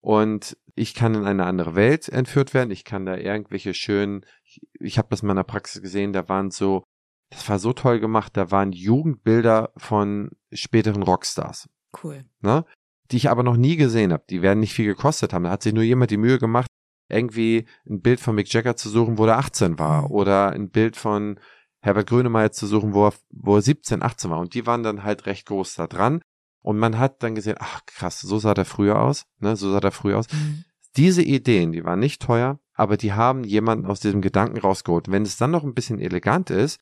Und 0.00 0.56
ich 0.74 0.94
kann 0.94 1.14
in 1.14 1.24
eine 1.26 1.44
andere 1.44 1.74
Welt 1.74 2.08
entführt 2.08 2.54
werden. 2.54 2.70
Ich 2.70 2.84
kann 2.84 3.04
da 3.04 3.16
irgendwelche 3.16 3.74
schönen, 3.74 4.24
ich, 4.42 4.60
ich 4.80 4.98
habe 4.98 5.08
das 5.10 5.22
in 5.22 5.28
meiner 5.28 5.44
Praxis 5.44 5.82
gesehen, 5.82 6.12
da 6.12 6.28
waren 6.28 6.50
so, 6.50 6.84
das 7.30 7.48
war 7.48 7.58
so 7.58 7.72
toll 7.72 8.00
gemacht, 8.00 8.36
da 8.36 8.50
waren 8.50 8.72
Jugendbilder 8.72 9.72
von 9.76 10.30
späteren 10.52 11.02
Rockstars. 11.02 11.68
Cool. 12.02 12.24
Ne? 12.40 12.64
Die 13.10 13.16
ich 13.16 13.30
aber 13.30 13.42
noch 13.42 13.56
nie 13.56 13.76
gesehen 13.76 14.12
habe. 14.12 14.24
Die 14.28 14.42
werden 14.42 14.60
nicht 14.60 14.74
viel 14.74 14.86
gekostet 14.86 15.32
haben. 15.32 15.44
Da 15.44 15.50
hat 15.50 15.62
sich 15.62 15.72
nur 15.72 15.82
jemand 15.82 16.10
die 16.10 16.16
Mühe 16.16 16.38
gemacht, 16.38 16.68
irgendwie 17.08 17.66
ein 17.88 18.00
Bild 18.00 18.20
von 18.20 18.34
Mick 18.34 18.52
Jagger 18.52 18.76
zu 18.76 18.88
suchen, 18.88 19.18
wo 19.18 19.26
er 19.26 19.38
18 19.38 19.78
war. 19.78 20.02
Mhm. 20.02 20.10
Oder 20.10 20.50
ein 20.50 20.70
Bild 20.70 20.96
von 20.96 21.38
Herbert 21.80 22.08
Grönemeyer 22.08 22.50
zu 22.50 22.66
suchen, 22.66 22.92
wo 22.92 23.08
er, 23.08 23.14
wo 23.30 23.56
er 23.56 23.62
17, 23.62 24.02
18 24.02 24.30
war. 24.30 24.40
Und 24.40 24.54
die 24.54 24.66
waren 24.66 24.82
dann 24.82 25.04
halt 25.04 25.26
recht 25.26 25.46
groß 25.46 25.74
da 25.74 25.86
dran. 25.86 26.20
Und 26.60 26.78
man 26.78 26.98
hat 26.98 27.22
dann 27.22 27.34
gesehen, 27.34 27.56
ach 27.60 27.82
krass, 27.86 28.20
so 28.20 28.38
sah 28.38 28.52
der 28.52 28.64
früher 28.64 29.00
aus, 29.00 29.24
ne, 29.38 29.56
so 29.56 29.70
sah 29.70 29.80
der 29.80 29.92
früher 29.92 30.18
aus. 30.18 30.26
Mhm. 30.32 30.64
Diese 30.96 31.22
Ideen, 31.22 31.72
die 31.72 31.84
waren 31.84 32.00
nicht 32.00 32.20
teuer, 32.20 32.58
aber 32.74 32.96
die 32.96 33.12
haben 33.12 33.44
jemanden 33.44 33.86
aus 33.86 34.00
diesem 34.00 34.20
Gedanken 34.20 34.58
rausgeholt. 34.58 35.10
Wenn 35.10 35.22
es 35.22 35.36
dann 35.36 35.52
noch 35.52 35.62
ein 35.62 35.74
bisschen 35.74 36.00
elegant 36.00 36.50
ist, 36.50 36.80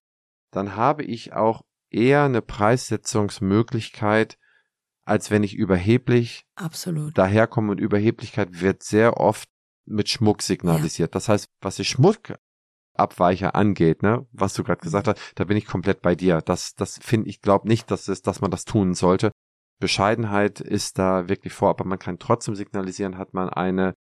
dann 0.50 0.76
habe 0.76 1.03
ich 1.03 1.33
auch 1.33 1.62
eher 1.91 2.25
eine 2.25 2.43
Preissetzungsmöglichkeit, 2.43 4.38
als 5.05 5.31
wenn 5.31 5.43
ich 5.43 5.55
überheblich 5.55 6.47
Absolut. 6.57 7.17
daherkomme. 7.17 7.73
Und 7.73 7.81
Überheblichkeit 7.81 8.61
wird 8.61 8.83
sehr 8.83 9.19
oft 9.19 9.49
mit 9.85 10.09
Schmuck 10.09 10.43
signalisiert. 10.43 11.11
Ja. 11.11 11.12
Das 11.12 11.29
heißt, 11.29 11.47
was 11.61 11.79
ich 11.79 11.88
Schmuck 11.88 12.35
Abweicher 12.95 13.55
angeht, 13.55 14.03
ne, 14.03 14.26
was 14.33 14.55
du 14.55 14.65
gerade 14.65 14.81
gesagt 14.81 15.07
hast, 15.07 15.21
da 15.35 15.45
bin 15.45 15.57
ich 15.57 15.67
komplett 15.67 16.03
bei 16.03 16.15
dir. 16.15 16.41
Das, 16.41 16.75
das 16.75 16.99
finde 16.99 17.29
ich, 17.29 17.41
glaube 17.41 17.69
nicht, 17.69 17.91
dass 17.91 18.09
es, 18.09 18.23
dass 18.23 18.41
man 18.41 18.50
das 18.50 18.65
tun 18.65 18.95
sollte. 18.95 19.31
Bescheidenheit 19.79 20.61
ist 20.61 20.99
da 20.99 21.29
wirklich 21.29 21.53
vor, 21.53 21.69
aber 21.69 21.85
man 21.85 21.99
kann 21.99 22.19
trotzdem 22.19 22.55
signalisieren, 22.55 23.19
hat 23.19 23.35
man 23.35 23.50
eine 23.50 23.95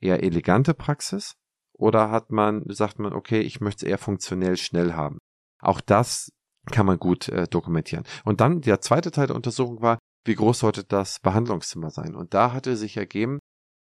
eher 0.00 0.22
elegante 0.22 0.74
Praxis 0.74 1.34
oder 1.72 2.10
hat 2.10 2.32
man, 2.32 2.64
sagt 2.66 2.98
man, 2.98 3.12
okay, 3.12 3.40
ich 3.40 3.60
möchte 3.60 3.86
es 3.86 3.90
eher 3.90 3.98
funktionell 3.98 4.56
schnell 4.56 4.94
haben. 4.94 5.18
Auch 5.60 5.80
das 5.80 6.32
kann 6.70 6.86
man 6.86 6.98
gut 6.98 7.28
äh, 7.28 7.46
dokumentieren. 7.48 8.04
Und 8.24 8.40
dann 8.40 8.60
der 8.60 8.80
zweite 8.80 9.10
Teil 9.10 9.26
der 9.26 9.36
Untersuchung 9.36 9.82
war, 9.82 9.98
wie 10.24 10.34
groß 10.34 10.60
sollte 10.60 10.84
das 10.84 11.18
Behandlungszimmer 11.20 11.90
sein? 11.90 12.14
Und 12.14 12.34
da 12.34 12.52
hatte 12.52 12.76
sich 12.76 12.96
ergeben, 12.96 13.38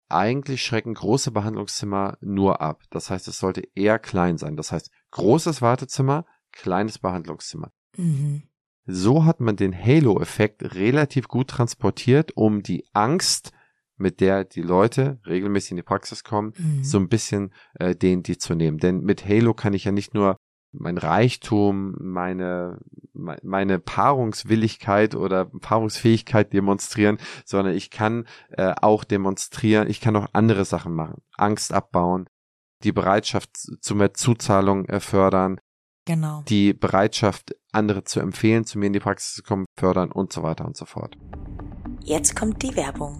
eigentlich 0.10 0.64
schrecken 0.64 0.94
große 0.94 1.32
Behandlungszimmer 1.32 2.18
nur 2.22 2.62
ab. 2.62 2.84
Das 2.90 3.10
heißt, 3.10 3.28
es 3.28 3.40
sollte 3.40 3.64
eher 3.76 4.00
klein 4.00 4.38
sein. 4.38 4.58
Das 4.58 4.72
heißt, 4.72 4.90
großes 5.12 5.62
Wartezimmer, 5.62 6.26
kleines 6.52 7.00
Behandlungszimmer. 7.00 7.72
Mhm. 7.98 8.44
So 8.86 9.26
hat 9.26 9.40
man 9.40 9.56
den 9.56 9.78
Halo-Effekt 9.78 10.76
relativ 10.76 11.28
gut 11.28 11.50
transportiert, 11.50 12.36
um 12.36 12.64
die 12.64 12.86
Angst, 12.94 13.52
mit 13.96 14.20
der 14.20 14.44
die 14.44 14.64
Leute 14.64 15.20
regelmäßig 15.26 15.72
in 15.72 15.78
die 15.78 15.84
Praxis 15.84 16.24
kommen, 16.24 16.54
mhm. 16.58 16.84
so 16.84 16.98
ein 16.98 17.08
bisschen 17.08 17.54
äh, 17.76 17.96
denen 17.96 18.24
die 18.24 18.38
zu 18.38 18.56
nehmen. 18.56 18.80
Denn 18.80 19.02
mit 19.02 19.26
Halo 19.28 19.54
kann 19.54 19.74
ich 19.74 19.86
ja 19.86 19.92
nicht 19.92 20.14
nur 20.14 20.38
mein 20.72 20.98
Reichtum, 20.98 21.96
meine, 22.00 22.80
meine 23.14 23.80
Paarungswilligkeit 23.80 25.16
oder 25.16 25.46
Paarungsfähigkeit 25.46 26.54
demonstrieren, 26.54 27.18
sondern 27.46 27.76
ich 27.76 27.90
kann 27.90 28.26
äh, 28.50 28.74
auch 28.82 29.04
demonstrieren, 29.04 29.90
ich 29.90 30.02
kann 30.02 30.16
auch 30.16 30.28
andere 30.34 30.66
Sachen 30.66 30.94
machen. 30.94 31.22
Angst 31.36 31.74
abbauen, 31.74 32.28
die 32.84 32.92
Bereitschaft 32.92 33.56
zu 33.58 33.96
mehr 33.96 34.14
Zuzahlung 34.14 34.86
äh, 34.86 35.00
fördern, 35.00 35.60
genau. 36.06 36.44
die 36.48 36.74
Bereitschaft, 36.74 37.56
andere 37.72 38.04
zu 38.04 38.20
empfehlen, 38.20 38.66
zu 38.66 38.80
mir 38.80 38.88
in 38.88 38.94
die 38.94 39.00
Praxis 39.00 39.36
zu 39.36 39.44
kommen, 39.44 39.66
fördern 39.78 40.12
und 40.12 40.34
so 40.34 40.44
weiter 40.44 40.66
und 40.66 40.76
so 40.76 40.86
fort. 40.86 41.18
Jetzt 42.04 42.36
kommt 42.36 42.64
die 42.64 42.76
Werbung. 42.76 43.20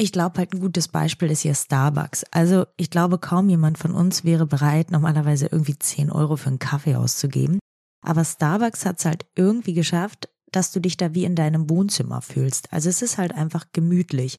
Ich 0.00 0.12
glaube 0.12 0.38
halt 0.38 0.54
ein 0.54 0.60
gutes 0.60 0.86
Beispiel 0.86 1.28
ist 1.28 1.40
hier 1.40 1.56
Starbucks. 1.56 2.24
Also 2.30 2.66
ich 2.76 2.88
glaube 2.88 3.18
kaum 3.18 3.48
jemand 3.48 3.78
von 3.78 3.92
uns 3.92 4.24
wäre 4.24 4.46
bereit, 4.46 4.92
normalerweise 4.92 5.48
irgendwie 5.50 5.76
10 5.76 6.12
Euro 6.12 6.36
für 6.36 6.50
einen 6.50 6.60
Kaffee 6.60 6.94
auszugeben. 6.94 7.58
Aber 8.06 8.24
Starbucks 8.24 8.86
hat 8.86 9.00
es 9.00 9.04
halt 9.04 9.26
irgendwie 9.34 9.74
geschafft, 9.74 10.28
dass 10.52 10.70
du 10.70 10.80
dich 10.80 10.96
da 10.96 11.14
wie 11.14 11.24
in 11.24 11.34
deinem 11.34 11.68
Wohnzimmer 11.68 12.22
fühlst. 12.22 12.72
Also 12.72 12.88
es 12.88 13.02
ist 13.02 13.18
halt 13.18 13.34
einfach 13.34 13.66
gemütlich. 13.72 14.36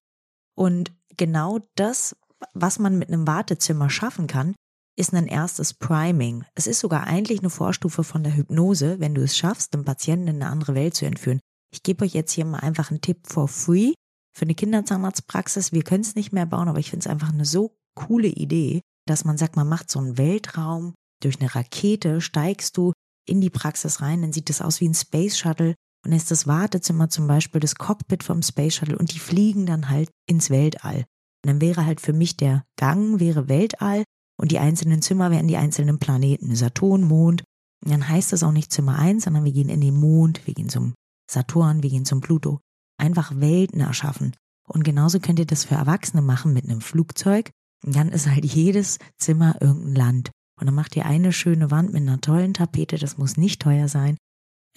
Und 0.55 0.93
genau 1.17 1.59
das, 1.75 2.15
was 2.53 2.79
man 2.79 2.97
mit 2.97 3.09
einem 3.09 3.27
Wartezimmer 3.27 3.89
schaffen 3.89 4.27
kann, 4.27 4.55
ist 4.95 5.13
ein 5.13 5.27
erstes 5.27 5.73
Priming. 5.73 6.45
Es 6.55 6.67
ist 6.67 6.79
sogar 6.79 7.05
eigentlich 7.05 7.39
eine 7.39 7.49
Vorstufe 7.49 8.05
von 8.05 8.23
der 8.23 8.35
Hypnose, 8.35 8.99
wenn 9.01 9.13
du 9.13 9.21
es 9.21 9.37
schaffst, 9.37 9.73
dem 9.73 9.83
Patienten 9.83 10.29
in 10.29 10.35
eine 10.41 10.51
andere 10.51 10.73
Welt 10.73 10.95
zu 10.95 11.05
entführen. 11.05 11.41
Ich 11.71 11.83
gebe 11.83 12.05
euch 12.05 12.13
jetzt 12.13 12.31
hier 12.31 12.45
mal 12.45 12.59
einfach 12.59 12.91
einen 12.91 13.01
Tipp 13.01 13.27
for 13.27 13.49
free 13.49 13.93
für 14.33 14.43
eine 14.43 14.55
Kinderzahnarztpraxis. 14.55 15.71
Wir 15.71 15.83
können 15.83 16.01
es 16.01 16.15
nicht 16.15 16.31
mehr 16.31 16.45
bauen, 16.45 16.67
aber 16.67 16.79
ich 16.79 16.89
finde 16.89 17.03
es 17.03 17.12
einfach 17.12 17.33
eine 17.33 17.45
so 17.45 17.77
coole 17.95 18.27
Idee, 18.27 18.81
dass 19.05 19.25
man 19.25 19.38
sagt, 19.38 19.55
man 19.55 19.67
macht 19.67 19.89
so 19.89 20.00
einen 20.00 20.17
Weltraum, 20.17 20.93
durch 21.21 21.39
eine 21.39 21.53
Rakete 21.53 22.21
steigst 22.21 22.77
du 22.77 22.93
in 23.27 23.41
die 23.41 23.50
Praxis 23.50 24.01
rein, 24.01 24.21
dann 24.21 24.33
sieht 24.33 24.50
es 24.50 24.62
aus 24.62 24.81
wie 24.81 24.88
ein 24.88 24.93
Space 24.93 25.38
Shuttle 25.38 25.75
und 26.05 26.13
ist 26.13 26.31
das 26.31 26.48
Wartezimmer 26.48 27.09
zum 27.09 27.27
Beispiel 27.27 27.59
das 27.59 27.75
Cockpit 27.75 28.24
vom 28.24 28.41
Space 28.41 28.75
Shuttle 28.75 28.98
und 28.98 29.13
die 29.13 29.19
fliegen 29.19 29.65
dann 29.65 29.89
halt 29.89 30.09
ins 30.27 30.50
Weltall. 30.50 31.05
Und 31.43 31.48
dann 31.48 31.62
wäre 31.62 31.86
halt 31.86 32.01
für 32.01 32.13
mich 32.13 32.38
der 32.38 32.63
Gang 32.77 33.19
wäre 33.19 33.50
Weltall 33.50 34.03
und 34.38 34.51
die 34.51 34.59
einzelnen 34.59 35.01
Zimmer 35.01 35.31
wären 35.31 35.48
die 35.48 35.57
einzelnen 35.57 36.00
Planeten, 36.00 36.55
Saturn, 36.55 37.03
Mond. 37.03 37.43
Und 37.83 37.91
dann 37.91 38.07
heißt 38.07 38.31
das 38.31 38.43
auch 38.43 38.51
nicht 38.51 38.71
Zimmer 38.71 38.98
1, 38.98 39.25
sondern 39.25 39.43
wir 39.43 39.51
gehen 39.51 39.69
in 39.69 39.81
den 39.81 39.95
Mond, 39.95 40.45
wir 40.48 40.53
gehen 40.53 40.69
zum 40.69 40.93
Saturn, 41.29 41.83
wir 41.83 41.89
gehen 41.89 42.05
zum 42.05 42.21
Pluto 42.21 42.59
einfach 43.00 43.32
Welten 43.36 43.79
erschaffen. 43.79 44.36
Und 44.68 44.84
genauso 44.84 45.20
könnt 45.20 45.39
ihr 45.39 45.46
das 45.46 45.65
für 45.65 45.75
Erwachsene 45.75 46.22
machen 46.22 46.53
mit 46.53 46.65
einem 46.65 46.82
Flugzeug. 46.82 47.50
Und 47.86 47.96
dann 47.96 48.10
ist 48.10 48.27
halt 48.27 48.46
jedes 48.46 49.00
Zimmer 49.18 49.56
irgendein 49.62 49.96
Land. 49.96 50.32
Und 50.60 50.68
dann 50.68 50.75
macht 50.75 50.96
ihr 50.96 51.06
eine 51.06 51.32
schöne 51.32 51.72
Wand 51.72 51.94
mit 51.94 52.01
einer 52.01 52.22
tollen 52.22 52.53
Tapete, 52.53 52.98
das 52.98 53.18
muss 53.18 53.38
nicht 53.38 53.62
teuer 53.62 53.88
sein. 53.88 54.18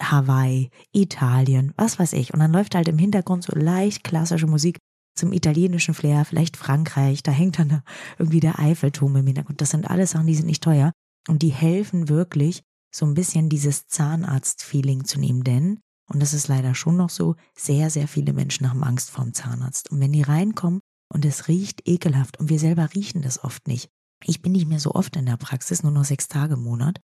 Hawaii, 0.01 0.69
Italien, 0.93 1.73
was 1.75 1.99
weiß 1.99 2.13
ich. 2.13 2.33
Und 2.33 2.39
dann 2.39 2.51
läuft 2.51 2.75
halt 2.75 2.87
im 2.87 2.97
Hintergrund 2.97 3.43
so 3.43 3.53
leicht 3.55 4.03
klassische 4.03 4.47
Musik 4.47 4.77
zum 5.15 5.31
italienischen 5.31 5.93
Flair, 5.93 6.25
vielleicht 6.25 6.57
Frankreich, 6.57 7.21
da 7.21 7.31
hängt 7.31 7.59
dann 7.59 7.83
irgendwie 8.17 8.39
der 8.39 8.59
Eiffelturm 8.59 9.15
im 9.15 9.27
Hintergrund. 9.27 9.61
Das 9.61 9.69
sind 9.69 9.89
alles 9.89 10.11
Sachen, 10.11 10.27
die 10.27 10.35
sind 10.35 10.47
nicht 10.47 10.63
teuer. 10.63 10.91
Und 11.27 11.41
die 11.41 11.51
helfen 11.51 12.09
wirklich, 12.09 12.63
so 12.93 13.05
ein 13.05 13.13
bisschen 13.13 13.49
dieses 13.49 13.87
Zahnarzt-Feeling 13.87 15.05
zu 15.05 15.19
nehmen. 15.19 15.43
Denn 15.43 15.79
und 16.13 16.19
das 16.19 16.33
ist 16.33 16.47
leider 16.47 16.75
schon 16.75 16.97
noch 16.97 17.09
so, 17.09 17.35
sehr, 17.55 17.89
sehr 17.89 18.07
viele 18.07 18.33
Menschen 18.33 18.69
haben 18.69 18.83
Angst 18.83 19.09
vorm 19.09 19.33
Zahnarzt. 19.33 19.91
Und 19.91 19.99
wenn 19.99 20.13
die 20.13 20.21
reinkommen 20.21 20.79
und 21.11 21.25
es 21.25 21.47
riecht 21.47 21.87
ekelhaft 21.87 22.39
und 22.39 22.49
wir 22.49 22.59
selber 22.59 22.93
riechen 22.93 23.23
das 23.23 23.43
oft 23.43 23.67
nicht. 23.67 23.89
Ich 24.23 24.41
bin 24.41 24.51
nicht 24.51 24.67
mehr 24.67 24.79
so 24.79 24.91
oft 24.91 25.15
in 25.15 25.25
der 25.25 25.37
Praxis, 25.37 25.83
nur 25.83 25.91
noch 25.91 26.05
sechs 26.05 26.27
Tage 26.27 26.53
im 26.53 26.63
Monat. 26.63 26.99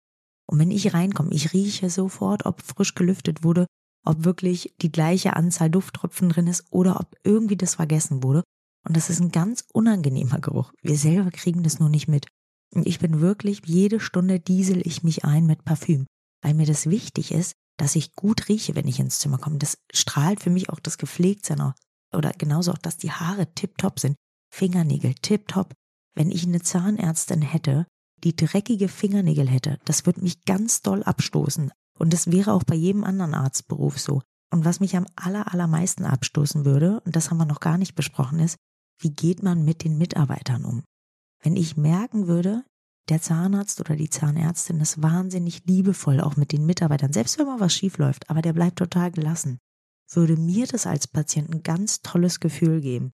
Und 0.46 0.58
wenn 0.58 0.70
ich 0.70 0.94
reinkomme, 0.94 1.32
ich 1.32 1.52
rieche 1.52 1.90
sofort, 1.90 2.46
ob 2.46 2.62
frisch 2.62 2.94
gelüftet 2.94 3.42
wurde, 3.42 3.66
ob 4.04 4.24
wirklich 4.24 4.74
die 4.80 4.92
gleiche 4.92 5.34
Anzahl 5.36 5.70
Dufttropfen 5.70 6.28
drin 6.28 6.46
ist 6.46 6.64
oder 6.70 7.00
ob 7.00 7.16
irgendwie 7.24 7.56
das 7.56 7.76
vergessen 7.76 8.22
wurde. 8.22 8.44
Und 8.86 8.96
das 8.96 9.10
ist 9.10 9.20
ein 9.20 9.32
ganz 9.32 9.64
unangenehmer 9.72 10.38
Geruch. 10.38 10.72
Wir 10.82 10.96
selber 10.96 11.30
kriegen 11.30 11.62
das 11.62 11.80
nur 11.80 11.88
nicht 11.88 12.08
mit. 12.08 12.26
Und 12.74 12.86
ich 12.86 12.98
bin 12.98 13.20
wirklich, 13.20 13.62
jede 13.64 14.00
Stunde 14.00 14.38
diesel 14.38 14.86
ich 14.86 15.02
mich 15.02 15.24
ein 15.24 15.46
mit 15.46 15.64
Parfüm, 15.64 16.06
weil 16.42 16.54
mir 16.54 16.66
das 16.66 16.88
wichtig 16.88 17.32
ist, 17.32 17.54
dass 17.78 17.96
ich 17.96 18.14
gut 18.14 18.48
rieche, 18.48 18.74
wenn 18.74 18.88
ich 18.88 19.00
ins 19.00 19.20
Zimmer 19.20 19.38
komme. 19.38 19.58
Das 19.58 19.78
strahlt 19.92 20.40
für 20.40 20.50
mich 20.50 20.68
auch 20.68 20.80
das 20.80 20.98
Gepflegtsein 20.98 21.72
oder 22.14 22.32
genauso 22.32 22.72
auch, 22.72 22.78
dass 22.78 22.98
die 22.98 23.12
Haare 23.12 23.54
tipptopp 23.54 24.00
sind. 24.00 24.16
Fingernägel 24.52 25.14
tipptopp. 25.14 25.72
Wenn 26.14 26.30
ich 26.30 26.44
eine 26.44 26.60
Zahnärztin 26.60 27.42
hätte, 27.42 27.86
die 28.24 28.34
dreckige 28.34 28.88
Fingernägel 28.88 29.48
hätte, 29.48 29.78
das 29.84 30.06
würde 30.06 30.22
mich 30.22 30.44
ganz 30.44 30.82
doll 30.82 31.02
abstoßen. 31.02 31.70
Und 31.98 32.12
das 32.12 32.30
wäre 32.30 32.52
auch 32.52 32.64
bei 32.64 32.74
jedem 32.74 33.04
anderen 33.04 33.34
Arztberuf 33.34 33.98
so. 33.98 34.22
Und 34.50 34.64
was 34.64 34.80
mich 34.80 34.96
am 34.96 35.06
aller, 35.14 35.52
allermeisten 35.52 36.04
abstoßen 36.04 36.64
würde, 36.64 37.00
und 37.00 37.14
das 37.14 37.30
haben 37.30 37.38
wir 37.38 37.44
noch 37.44 37.60
gar 37.60 37.78
nicht 37.78 37.94
besprochen, 37.94 38.40
ist, 38.40 38.56
wie 39.00 39.10
geht 39.10 39.42
man 39.42 39.64
mit 39.64 39.84
den 39.84 39.98
Mitarbeitern 39.98 40.64
um? 40.64 40.82
Wenn 41.42 41.56
ich 41.56 41.76
merken 41.76 42.26
würde, 42.26 42.64
der 43.08 43.20
Zahnarzt 43.22 43.80
oder 43.80 43.96
die 43.96 44.10
Zahnärztin 44.10 44.80
ist 44.80 45.02
wahnsinnig 45.02 45.64
liebevoll 45.66 46.20
auch 46.20 46.36
mit 46.36 46.52
den 46.52 46.66
Mitarbeitern, 46.66 47.12
selbst 47.12 47.38
wenn 47.38 47.46
mal 47.46 47.60
was 47.60 47.74
schief 47.74 47.98
läuft, 47.98 48.28
aber 48.28 48.42
der 48.42 48.52
bleibt 48.52 48.78
total 48.78 49.10
gelassen. 49.10 49.58
Würde 50.10 50.36
mir 50.36 50.66
das 50.66 50.86
als 50.86 51.06
Patient 51.06 51.50
ein 51.50 51.62
ganz 51.62 52.02
tolles 52.02 52.40
Gefühl 52.40 52.80
geben. 52.80 53.12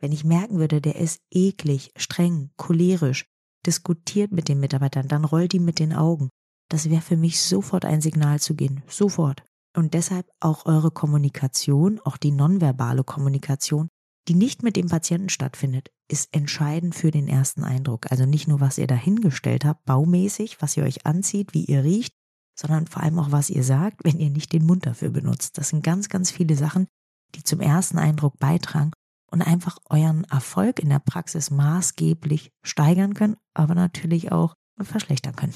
Wenn 0.00 0.12
ich 0.12 0.24
merken 0.24 0.58
würde, 0.58 0.80
der 0.80 0.96
ist 0.96 1.20
eklig, 1.30 1.92
streng, 1.96 2.50
cholerisch, 2.56 3.26
diskutiert 3.66 4.32
mit 4.32 4.48
den 4.48 4.60
Mitarbeitern, 4.60 5.08
dann 5.08 5.24
rollt 5.24 5.52
ihm 5.52 5.64
mit 5.64 5.78
den 5.78 5.92
Augen. 5.92 6.30
Das 6.70 6.88
wäre 6.88 7.02
für 7.02 7.16
mich 7.16 7.42
sofort 7.42 7.84
ein 7.84 8.00
Signal 8.00 8.40
zu 8.40 8.54
gehen. 8.54 8.82
Sofort. 8.88 9.42
Und 9.76 9.94
deshalb 9.94 10.26
auch 10.40 10.66
eure 10.66 10.90
Kommunikation, 10.90 12.00
auch 12.00 12.16
die 12.16 12.32
nonverbale 12.32 13.04
Kommunikation, 13.04 13.88
die 14.28 14.34
nicht 14.34 14.62
mit 14.62 14.76
dem 14.76 14.88
Patienten 14.88 15.28
stattfindet, 15.28 15.90
ist 16.08 16.34
entscheidend 16.34 16.94
für 16.94 17.10
den 17.10 17.28
ersten 17.28 17.64
Eindruck. 17.64 18.10
Also 18.10 18.26
nicht 18.26 18.48
nur, 18.48 18.60
was 18.60 18.78
ihr 18.78 18.86
dahingestellt 18.86 19.64
habt, 19.64 19.84
baumäßig, 19.84 20.60
was 20.60 20.76
ihr 20.76 20.84
euch 20.84 21.06
anzieht, 21.06 21.54
wie 21.54 21.64
ihr 21.64 21.84
riecht, 21.84 22.14
sondern 22.58 22.86
vor 22.86 23.02
allem 23.02 23.18
auch, 23.18 23.32
was 23.32 23.50
ihr 23.50 23.64
sagt, 23.64 24.04
wenn 24.04 24.18
ihr 24.18 24.30
nicht 24.30 24.52
den 24.52 24.66
Mund 24.66 24.86
dafür 24.86 25.10
benutzt. 25.10 25.56
Das 25.58 25.70
sind 25.70 25.82
ganz, 25.82 26.08
ganz 26.08 26.30
viele 26.30 26.56
Sachen, 26.56 26.86
die 27.34 27.42
zum 27.42 27.60
ersten 27.60 27.98
Eindruck 27.98 28.38
beitragen 28.38 28.92
und 29.30 29.42
einfach 29.42 29.78
euren 29.88 30.24
Erfolg 30.24 30.80
in 30.80 30.90
der 30.90 30.98
Praxis 30.98 31.50
maßgeblich 31.50 32.50
steigern 32.62 33.14
können, 33.14 33.36
aber 33.54 33.74
natürlich 33.74 34.32
auch 34.32 34.54
verschlechtern 34.82 35.36
können. 35.36 35.54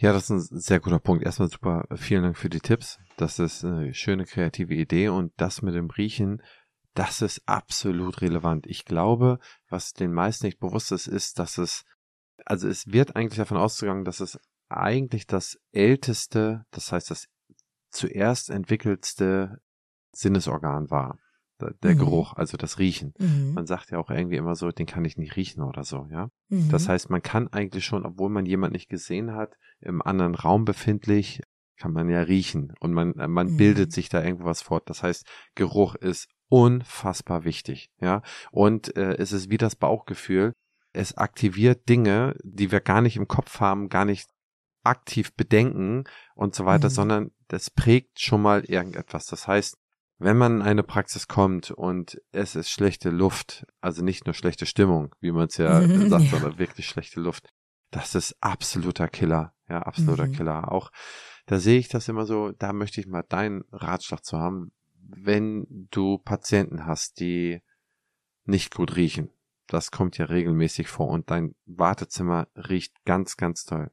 Ja, 0.00 0.12
das 0.12 0.30
ist 0.30 0.50
ein 0.50 0.58
sehr 0.58 0.80
guter 0.80 0.98
Punkt. 0.98 1.22
Erstmal 1.22 1.48
super, 1.48 1.84
vielen 1.94 2.24
Dank 2.24 2.36
für 2.36 2.50
die 2.50 2.60
Tipps. 2.60 2.98
Das 3.16 3.38
ist 3.38 3.64
eine 3.64 3.94
schöne 3.94 4.24
kreative 4.24 4.74
Idee 4.74 5.08
und 5.08 5.32
das 5.36 5.62
mit 5.62 5.74
dem 5.74 5.90
Riechen 5.90 6.42
das 6.94 7.22
ist 7.22 7.42
absolut 7.46 8.20
relevant. 8.20 8.66
Ich 8.66 8.84
glaube, 8.84 9.38
was 9.68 9.92
den 9.92 10.12
meisten 10.12 10.46
nicht 10.46 10.58
bewusst 10.58 10.92
ist, 10.92 11.06
ist, 11.06 11.38
dass 11.38 11.58
es, 11.58 11.84
also 12.44 12.68
es 12.68 12.92
wird 12.92 13.16
eigentlich 13.16 13.38
davon 13.38 13.56
ausgegangen, 13.56 14.04
dass 14.04 14.20
es 14.20 14.38
eigentlich 14.68 15.26
das 15.26 15.58
älteste, 15.72 16.64
das 16.70 16.92
heißt 16.92 17.10
das 17.10 17.28
zuerst 17.90 18.50
entwickelste 18.50 19.60
Sinnesorgan 20.12 20.90
war. 20.90 21.18
Der 21.82 21.94
mhm. 21.94 21.98
Geruch, 21.98 22.32
also 22.34 22.56
das 22.56 22.80
Riechen. 22.80 23.14
Mhm. 23.18 23.52
Man 23.54 23.66
sagt 23.66 23.92
ja 23.92 23.98
auch 23.98 24.10
irgendwie 24.10 24.36
immer 24.36 24.56
so, 24.56 24.72
den 24.72 24.86
kann 24.86 25.04
ich 25.04 25.16
nicht 25.16 25.36
riechen 25.36 25.62
oder 25.62 25.84
so, 25.84 26.08
ja. 26.10 26.28
Mhm. 26.48 26.70
Das 26.70 26.88
heißt, 26.88 27.08
man 27.08 27.22
kann 27.22 27.46
eigentlich 27.52 27.84
schon, 27.84 28.04
obwohl 28.04 28.30
man 28.30 28.46
jemand 28.46 28.72
nicht 28.72 28.88
gesehen 28.88 29.34
hat, 29.34 29.54
im 29.78 30.02
anderen 30.02 30.34
Raum 30.34 30.64
befindlich, 30.64 31.40
kann 31.76 31.92
man 31.92 32.08
ja 32.08 32.22
riechen 32.22 32.72
und 32.80 32.92
man, 32.92 33.12
man 33.14 33.56
bildet 33.56 33.90
mhm. 33.90 33.92
sich 33.92 34.08
da 34.08 34.22
irgendwas 34.24 34.62
fort. 34.62 34.90
Das 34.90 35.02
heißt, 35.04 35.24
Geruch 35.54 35.94
ist 35.94 36.28
unfassbar 36.52 37.44
wichtig, 37.44 37.90
ja. 38.00 38.22
Und 38.50 38.94
äh, 38.96 39.14
es 39.16 39.32
ist 39.32 39.48
wie 39.50 39.56
das 39.58 39.74
Bauchgefühl. 39.74 40.52
Es 40.92 41.16
aktiviert 41.16 41.88
Dinge, 41.88 42.36
die 42.44 42.70
wir 42.70 42.80
gar 42.80 43.00
nicht 43.00 43.16
im 43.16 43.26
Kopf 43.26 43.60
haben, 43.60 43.88
gar 43.88 44.04
nicht 44.04 44.28
aktiv 44.84 45.32
bedenken 45.34 46.04
und 46.34 46.54
so 46.54 46.66
weiter, 46.66 46.88
Mhm. 46.88 46.92
sondern 46.92 47.30
das 47.48 47.70
prägt 47.70 48.20
schon 48.20 48.42
mal 48.42 48.64
irgendetwas. 48.64 49.24
Das 49.26 49.46
heißt, 49.48 49.76
wenn 50.18 50.36
man 50.36 50.56
in 50.56 50.62
eine 50.62 50.82
Praxis 50.82 51.26
kommt 51.26 51.70
und 51.70 52.20
es 52.32 52.54
ist 52.54 52.68
schlechte 52.70 53.08
Luft, 53.10 53.64
also 53.80 54.04
nicht 54.04 54.26
nur 54.26 54.34
schlechte 54.34 54.66
Stimmung, 54.66 55.14
wie 55.20 55.32
man 55.32 55.46
es 55.46 55.56
ja 55.56 55.80
Mhm, 55.86 56.10
sagt, 56.10 56.24
ja. 56.24 56.30
sondern 56.30 56.58
wirklich 56.58 56.86
schlechte 56.86 57.20
Luft, 57.20 57.48
das 57.90 58.14
ist 58.14 58.36
absoluter 58.40 59.08
Killer. 59.08 59.54
Ja, 59.68 59.80
absoluter 59.82 60.26
Mhm. 60.26 60.32
Killer. 60.32 60.70
Auch 60.70 60.90
da 61.46 61.58
sehe 61.58 61.78
ich 61.78 61.88
das 61.88 62.08
immer 62.08 62.26
so, 62.26 62.52
da 62.52 62.72
möchte 62.74 63.00
ich 63.00 63.06
mal 63.06 63.24
deinen 63.26 63.64
Ratschlag 63.72 64.22
zu 64.24 64.38
haben, 64.38 64.72
wenn 65.08 65.88
du 65.90 66.18
Patienten 66.18 66.86
hast, 66.86 67.20
die 67.20 67.62
nicht 68.44 68.74
gut 68.74 68.96
riechen. 68.96 69.30
Das 69.66 69.90
kommt 69.90 70.18
ja 70.18 70.26
regelmäßig 70.26 70.88
vor 70.88 71.08
und 71.08 71.30
dein 71.30 71.54
Wartezimmer 71.66 72.48
riecht 72.56 73.04
ganz, 73.04 73.36
ganz 73.36 73.64
toll. 73.64 73.90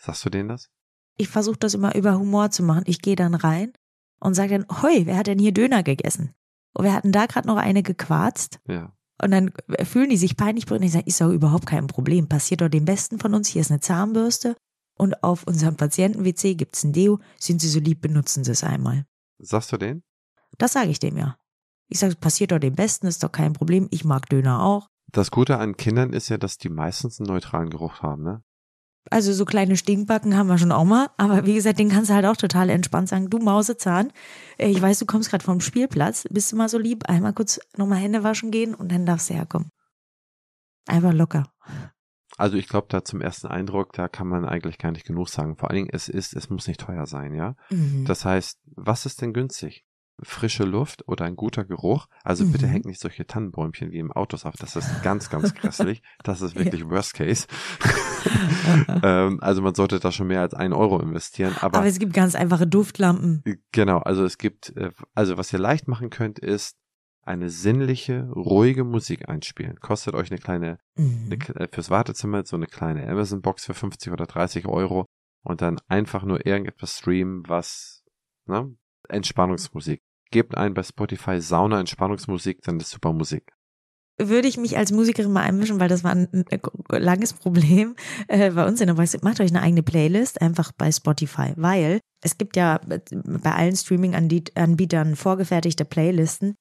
Sagst 0.00 0.24
du 0.24 0.30
denen 0.30 0.48
das? 0.48 0.70
Ich 1.16 1.28
versuche 1.28 1.58
das 1.58 1.74
immer 1.74 1.94
über 1.94 2.18
Humor 2.18 2.50
zu 2.50 2.62
machen. 2.62 2.84
Ich 2.86 3.00
gehe 3.00 3.16
dann 3.16 3.34
rein 3.34 3.72
und 4.20 4.34
sage 4.34 4.58
dann, 4.58 4.82
hoi, 4.82 5.06
wer 5.06 5.16
hat 5.16 5.28
denn 5.28 5.38
hier 5.38 5.52
Döner 5.52 5.82
gegessen? 5.82 6.34
Und 6.72 6.84
wir 6.84 6.92
hatten 6.92 7.12
da 7.12 7.26
gerade 7.26 7.46
noch 7.46 7.56
eine 7.56 7.82
gequarzt. 7.82 8.58
Ja. 8.66 8.92
Und 9.22 9.30
dann 9.30 9.52
fühlen 9.84 10.10
die 10.10 10.16
sich 10.16 10.36
peinlich 10.36 10.66
berührt. 10.66 10.80
Und 10.80 10.86
ich 10.86 10.92
sage, 10.92 11.06
ist 11.06 11.20
doch 11.20 11.30
überhaupt 11.30 11.66
kein 11.66 11.86
Problem. 11.86 12.28
Passiert 12.28 12.60
doch 12.60 12.68
dem 12.68 12.84
Besten 12.84 13.20
von 13.20 13.32
uns. 13.32 13.48
Hier 13.48 13.60
ist 13.60 13.70
eine 13.70 13.80
Zahnbürste. 13.80 14.56
Und 14.98 15.22
auf 15.22 15.44
unserem 15.44 15.76
Patienten-WC 15.76 16.56
gibt's 16.56 16.82
ein 16.82 16.92
Deo. 16.92 17.20
Sind 17.38 17.60
Sie 17.60 17.68
so 17.68 17.78
lieb, 17.78 18.00
benutzen 18.00 18.42
Sie 18.42 18.50
es 18.50 18.64
einmal. 18.64 19.06
Sagst 19.38 19.72
du 19.72 19.76
denen? 19.76 20.02
Das 20.58 20.72
sage 20.72 20.90
ich 20.90 20.98
dem 20.98 21.16
ja. 21.16 21.36
Ich 21.88 21.98
sage, 21.98 22.16
passiert 22.16 22.52
doch 22.52 22.58
dem 22.58 22.74
Besten, 22.74 23.06
ist 23.06 23.22
doch 23.22 23.32
kein 23.32 23.52
Problem. 23.52 23.88
Ich 23.90 24.04
mag 24.04 24.28
Döner 24.28 24.62
auch. 24.62 24.88
Das 25.12 25.30
Gute 25.30 25.58
an 25.58 25.76
Kindern 25.76 26.12
ist 26.12 26.28
ja, 26.28 26.38
dass 26.38 26.56
die 26.58 26.68
meistens 26.68 27.20
einen 27.20 27.28
neutralen 27.28 27.70
Geruch 27.70 28.00
haben, 28.00 28.22
ne? 28.22 28.42
Also 29.10 29.34
so 29.34 29.44
kleine 29.44 29.76
Stinkbacken 29.76 30.36
haben 30.36 30.46
wir 30.46 30.56
schon 30.56 30.72
auch 30.72 30.84
mal. 30.84 31.10
Aber 31.18 31.44
wie 31.44 31.54
gesagt, 31.54 31.78
den 31.78 31.90
kannst 31.90 32.10
du 32.10 32.14
halt 32.14 32.24
auch 32.24 32.36
total 32.36 32.70
entspannt 32.70 33.10
sagen. 33.10 33.28
Du 33.28 33.38
Mausezahn, 33.38 34.12
äh, 34.58 34.68
ich 34.68 34.80
weiß, 34.80 34.98
du 34.98 35.06
kommst 35.06 35.30
gerade 35.30 35.44
vom 35.44 35.60
Spielplatz. 35.60 36.24
Bist 36.30 36.50
du 36.50 36.56
mal 36.56 36.68
so 36.68 36.78
lieb, 36.78 37.06
einmal 37.06 37.34
kurz 37.34 37.60
nochmal 37.76 37.98
Hände 37.98 38.24
waschen 38.24 38.50
gehen 38.50 38.74
und 38.74 38.90
dann 38.90 39.04
darfst 39.04 39.28
du 39.28 39.34
herkommen. 39.34 39.70
Einfach 40.86 41.12
locker. 41.12 41.52
Also 42.36 42.56
ich 42.56 42.66
glaube, 42.66 42.88
da 42.90 43.04
zum 43.04 43.20
ersten 43.20 43.46
Eindruck, 43.46 43.92
da 43.92 44.08
kann 44.08 44.26
man 44.26 44.44
eigentlich 44.44 44.78
gar 44.78 44.90
nicht 44.90 45.06
genug 45.06 45.28
sagen. 45.28 45.56
Vor 45.56 45.70
allen 45.70 45.76
Dingen, 45.76 45.90
es 45.92 46.08
ist, 46.08 46.34
es 46.34 46.50
muss 46.50 46.66
nicht 46.66 46.80
teuer 46.80 47.06
sein, 47.06 47.34
ja? 47.34 47.54
Mhm. 47.70 48.06
Das 48.06 48.24
heißt, 48.24 48.58
was 48.74 49.06
ist 49.06 49.20
denn 49.20 49.32
günstig? 49.32 49.84
Frische 50.22 50.64
Luft 50.64 51.08
oder 51.08 51.24
ein 51.24 51.34
guter 51.36 51.64
Geruch? 51.64 52.06
Also 52.22 52.46
bitte 52.46 52.66
Mhm. 52.66 52.70
hängt 52.70 52.84
nicht 52.86 53.00
solche 53.00 53.26
Tannenbäumchen 53.26 53.90
wie 53.90 53.98
im 53.98 54.12
Autos 54.12 54.46
auf. 54.46 54.54
Das 54.56 54.76
ist 54.76 55.02
ganz, 55.02 55.28
ganz 55.28 55.54
grässlich. 55.54 56.02
Das 56.22 56.40
ist 56.40 56.54
wirklich 56.56 56.88
Worst 56.88 57.14
Case. 57.14 57.46
ähm, 59.02 59.38
also 59.42 59.62
man 59.62 59.74
sollte 59.74 59.98
da 60.00 60.12
schon 60.12 60.28
mehr 60.28 60.40
als 60.40 60.54
ein 60.54 60.72
Euro 60.72 61.00
investieren. 61.00 61.54
Aber, 61.60 61.78
Aber 61.78 61.86
es 61.86 61.98
gibt 61.98 62.12
ganz 62.14 62.34
einfache 62.34 62.66
Duftlampen. 62.66 63.42
genau, 63.72 63.98
also 63.98 64.24
es 64.24 64.38
gibt, 64.38 64.76
äh, 64.76 64.90
also 65.14 65.36
was 65.36 65.52
ihr 65.52 65.58
leicht 65.58 65.88
machen 65.88 66.10
könnt, 66.10 66.38
ist 66.38 66.76
eine 67.22 67.48
sinnliche, 67.48 68.28
ruhige 68.30 68.84
Musik 68.84 69.28
einspielen. 69.28 69.80
Kostet 69.80 70.14
euch 70.14 70.30
eine 70.30 70.38
kleine 70.40 70.78
Mhm. 70.96 71.32
eine, 71.32 71.60
äh, 71.60 71.68
fürs 71.72 71.90
Wartezimmer 71.90 72.44
so 72.44 72.56
eine 72.56 72.66
kleine 72.66 73.08
Amazon-Box 73.08 73.64
für 73.64 73.74
50 73.74 74.12
oder 74.12 74.26
30 74.26 74.66
Euro 74.66 75.06
und 75.42 75.60
dann 75.62 75.80
einfach 75.88 76.22
nur 76.22 76.46
irgendetwas 76.46 76.98
streamen, 76.98 77.42
was, 77.48 78.04
ne? 78.46 78.74
Entspannungsmusik. 79.08 80.00
Gebt 80.34 80.56
ein 80.56 80.74
bei 80.74 80.82
Spotify 80.82 81.40
Sauna 81.40 81.78
Entspannungsmusik, 81.78 82.60
dann 82.62 82.80
ist 82.80 82.90
super 82.90 83.12
Musik. 83.12 83.52
Würde 84.18 84.48
ich 84.48 84.56
mich 84.56 84.76
als 84.76 84.90
Musikerin 84.90 85.30
mal 85.30 85.44
einmischen, 85.44 85.78
weil 85.78 85.86
das 85.86 86.02
war 86.02 86.10
ein, 86.10 86.26
ein 86.32 86.60
langes 86.90 87.34
Problem 87.34 87.94
äh, 88.26 88.50
bei 88.50 88.66
uns 88.66 88.80
in 88.80 88.88
der 88.88 88.96
Voice. 88.96 89.22
Macht 89.22 89.38
euch 89.38 89.50
eine 89.50 89.62
eigene 89.62 89.84
Playlist, 89.84 90.42
einfach 90.42 90.72
bei 90.72 90.90
Spotify, 90.90 91.52
weil 91.54 92.00
es 92.20 92.36
gibt 92.36 92.56
ja 92.56 92.80
bei 92.84 93.52
allen 93.52 93.76
Streaming-Anbietern 93.76 95.14
vorgefertigte 95.14 95.84
Playlisten. 95.84 96.56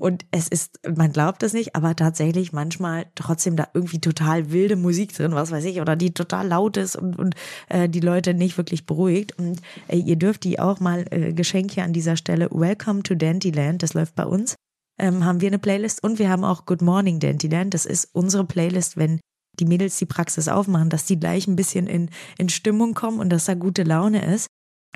Und 0.00 0.24
es 0.30 0.48
ist, 0.48 0.80
man 0.96 1.12
glaubt 1.12 1.42
es 1.42 1.52
nicht, 1.52 1.76
aber 1.76 1.94
tatsächlich 1.94 2.52
manchmal 2.52 3.06
trotzdem 3.14 3.56
da 3.56 3.68
irgendwie 3.74 4.00
total 4.00 4.50
wilde 4.50 4.76
Musik 4.76 5.14
drin, 5.14 5.32
was 5.32 5.50
weiß 5.50 5.64
ich, 5.66 5.80
oder 5.80 5.94
die 5.94 6.14
total 6.14 6.48
laut 6.48 6.76
ist 6.76 6.96
und, 6.96 7.18
und 7.18 7.34
äh, 7.68 7.88
die 7.88 8.00
Leute 8.00 8.34
nicht 8.34 8.56
wirklich 8.56 8.86
beruhigt. 8.86 9.38
Und 9.38 9.60
äh, 9.88 9.98
ihr 9.98 10.16
dürft 10.16 10.44
die 10.44 10.58
auch 10.58 10.80
mal, 10.80 11.04
äh, 11.10 11.32
Geschenk 11.32 11.72
hier 11.72 11.84
an 11.84 11.92
dieser 11.92 12.16
Stelle, 12.16 12.48
Welcome 12.50 13.02
to 13.02 13.14
Dandyland, 13.14 13.82
das 13.82 13.94
läuft 13.94 14.14
bei 14.14 14.24
uns, 14.24 14.56
ähm, 14.98 15.24
haben 15.24 15.40
wir 15.40 15.48
eine 15.48 15.58
Playlist 15.58 16.02
und 16.02 16.18
wir 16.18 16.30
haben 16.30 16.44
auch 16.44 16.66
Good 16.66 16.82
Morning 16.82 17.20
Dandyland. 17.20 17.74
Das 17.74 17.86
ist 17.86 18.08
unsere 18.12 18.44
Playlist, 18.44 18.96
wenn 18.96 19.20
die 19.58 19.66
Mädels 19.66 19.98
die 19.98 20.06
Praxis 20.06 20.48
aufmachen, 20.48 20.90
dass 20.90 21.04
die 21.04 21.20
gleich 21.20 21.46
ein 21.46 21.56
bisschen 21.56 21.86
in, 21.86 22.10
in 22.38 22.48
Stimmung 22.48 22.94
kommen 22.94 23.20
und 23.20 23.30
dass 23.30 23.44
da 23.44 23.54
gute 23.54 23.82
Laune 23.82 24.24
ist. 24.34 24.46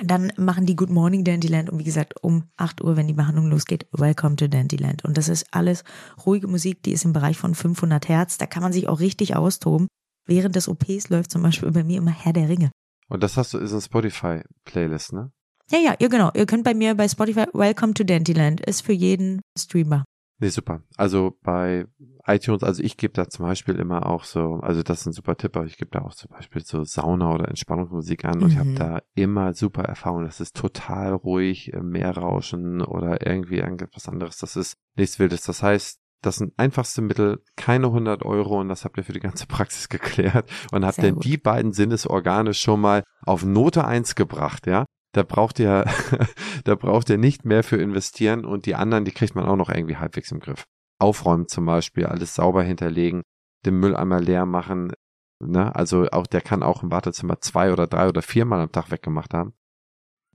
Dann 0.02 0.32
machen 0.36 0.66
die 0.66 0.74
Good 0.74 0.90
Morning 0.90 1.22
Dandyland 1.22 1.70
und 1.70 1.78
wie 1.78 1.84
gesagt, 1.84 2.14
um 2.22 2.44
8 2.56 2.82
Uhr, 2.82 2.96
wenn 2.96 3.06
die 3.06 3.14
Behandlung 3.14 3.48
losgeht, 3.48 3.86
Welcome 3.92 4.36
to 4.36 4.48
Dandyland. 4.48 5.04
Und 5.04 5.16
das 5.16 5.28
ist 5.28 5.46
alles 5.52 5.84
ruhige 6.26 6.48
Musik, 6.48 6.82
die 6.82 6.92
ist 6.92 7.04
im 7.04 7.12
Bereich 7.12 7.38
von 7.38 7.54
500 7.54 8.08
Hertz. 8.08 8.36
Da 8.36 8.46
kann 8.46 8.62
man 8.62 8.72
sich 8.72 8.88
auch 8.88 8.98
richtig 8.98 9.36
austoben. 9.36 9.86
Während 10.26 10.56
des 10.56 10.68
OPs 10.68 11.10
läuft 11.10 11.30
zum 11.30 11.42
Beispiel 11.42 11.70
bei 11.70 11.84
mir 11.84 11.98
immer 11.98 12.10
Herr 12.10 12.32
der 12.32 12.48
Ringe. 12.48 12.70
Und 13.08 13.22
das 13.22 13.36
hast 13.36 13.54
du, 13.54 13.58
ist 13.58 13.72
eine 13.72 13.82
Spotify-Playlist, 13.82 15.12
ne? 15.12 15.30
Ja, 15.70 15.78
ja, 15.78 15.94
ja, 15.98 16.08
genau. 16.08 16.30
Ihr 16.34 16.46
könnt 16.46 16.64
bei 16.64 16.74
mir 16.74 16.94
bei 16.94 17.08
Spotify 17.08 17.46
Welcome 17.52 17.94
to 17.94 18.04
Dandyland. 18.04 18.60
Ist 18.62 18.82
für 18.82 18.92
jeden 18.92 19.40
Streamer. 19.56 20.04
Nee, 20.38 20.48
super. 20.48 20.82
Also 20.96 21.38
bei 21.42 21.86
iTunes, 22.26 22.62
also 22.64 22.82
ich 22.82 22.96
gebe 22.96 23.12
da 23.12 23.28
zum 23.28 23.44
Beispiel 23.46 23.76
immer 23.76 24.06
auch 24.06 24.24
so, 24.24 24.54
also 24.62 24.82
das 24.82 25.00
ist 25.02 25.06
ein 25.06 25.12
super 25.12 25.36
Tipp, 25.36 25.56
aber 25.56 25.66
ich 25.66 25.76
gebe 25.76 25.90
da 25.92 26.00
auch 26.00 26.14
zum 26.14 26.30
Beispiel 26.30 26.64
so 26.64 26.82
Sauna 26.84 27.32
oder 27.32 27.48
Entspannungsmusik 27.48 28.24
an 28.24 28.42
und 28.42 28.50
ich 28.50 28.58
habe 28.58 28.70
Mhm. 28.70 28.74
da 28.76 29.02
immer 29.14 29.54
super 29.54 29.82
Erfahrungen. 29.82 30.24
Das 30.26 30.40
ist 30.40 30.56
total 30.56 31.12
ruhig, 31.12 31.72
äh, 31.72 31.80
Meerrauschen 31.80 32.82
oder 32.82 33.24
irgendwie 33.26 33.58
irgendetwas 33.58 34.08
anderes. 34.08 34.38
Das 34.38 34.56
ist 34.56 34.76
nichts 34.96 35.18
Wildes. 35.18 35.42
Das 35.42 35.62
heißt, 35.62 36.00
das 36.22 36.36
sind 36.36 36.54
einfachste 36.56 37.02
Mittel, 37.02 37.42
keine 37.56 37.92
100 37.92 38.24
Euro 38.24 38.58
und 38.60 38.68
das 38.70 38.84
habt 38.84 38.96
ihr 38.96 39.04
für 39.04 39.12
die 39.12 39.20
ganze 39.20 39.46
Praxis 39.46 39.88
geklärt 39.90 40.50
und 40.72 40.84
habt 40.84 40.98
dann 40.98 41.20
die 41.20 41.36
beiden 41.36 41.72
Sinnesorgane 41.72 42.54
schon 42.54 42.80
mal 42.80 43.04
auf 43.24 43.44
Note 43.44 43.84
1 43.84 44.14
gebracht, 44.14 44.66
ja? 44.66 44.84
Da 45.14 45.22
braucht 45.22 45.60
ihr, 45.60 45.84
da 46.64 46.74
braucht 46.74 47.08
ihr 47.08 47.18
nicht 47.18 47.44
mehr 47.44 47.62
für 47.62 47.76
investieren 47.76 48.44
und 48.44 48.66
die 48.66 48.74
anderen, 48.74 49.04
die 49.04 49.12
kriegt 49.12 49.34
man 49.34 49.46
auch 49.46 49.56
noch 49.56 49.70
irgendwie 49.70 49.96
halbwegs 49.96 50.30
im 50.32 50.40
Griff. 50.40 50.66
Aufräumen 50.98 51.48
zum 51.48 51.66
Beispiel, 51.66 52.06
alles 52.06 52.34
sauber 52.34 52.62
hinterlegen, 52.62 53.22
den 53.64 53.78
Mülleimer 53.78 54.20
leer 54.20 54.44
machen, 54.44 54.92
ne? 55.40 55.74
Also 55.74 56.08
auch, 56.10 56.26
der 56.26 56.40
kann 56.40 56.62
auch 56.62 56.82
im 56.82 56.90
Wartezimmer 56.90 57.40
zwei 57.40 57.72
oder 57.72 57.86
drei 57.86 58.08
oder 58.08 58.22
viermal 58.22 58.60
am 58.60 58.72
Tag 58.72 58.90
weggemacht 58.90 59.34
haben. 59.34 59.54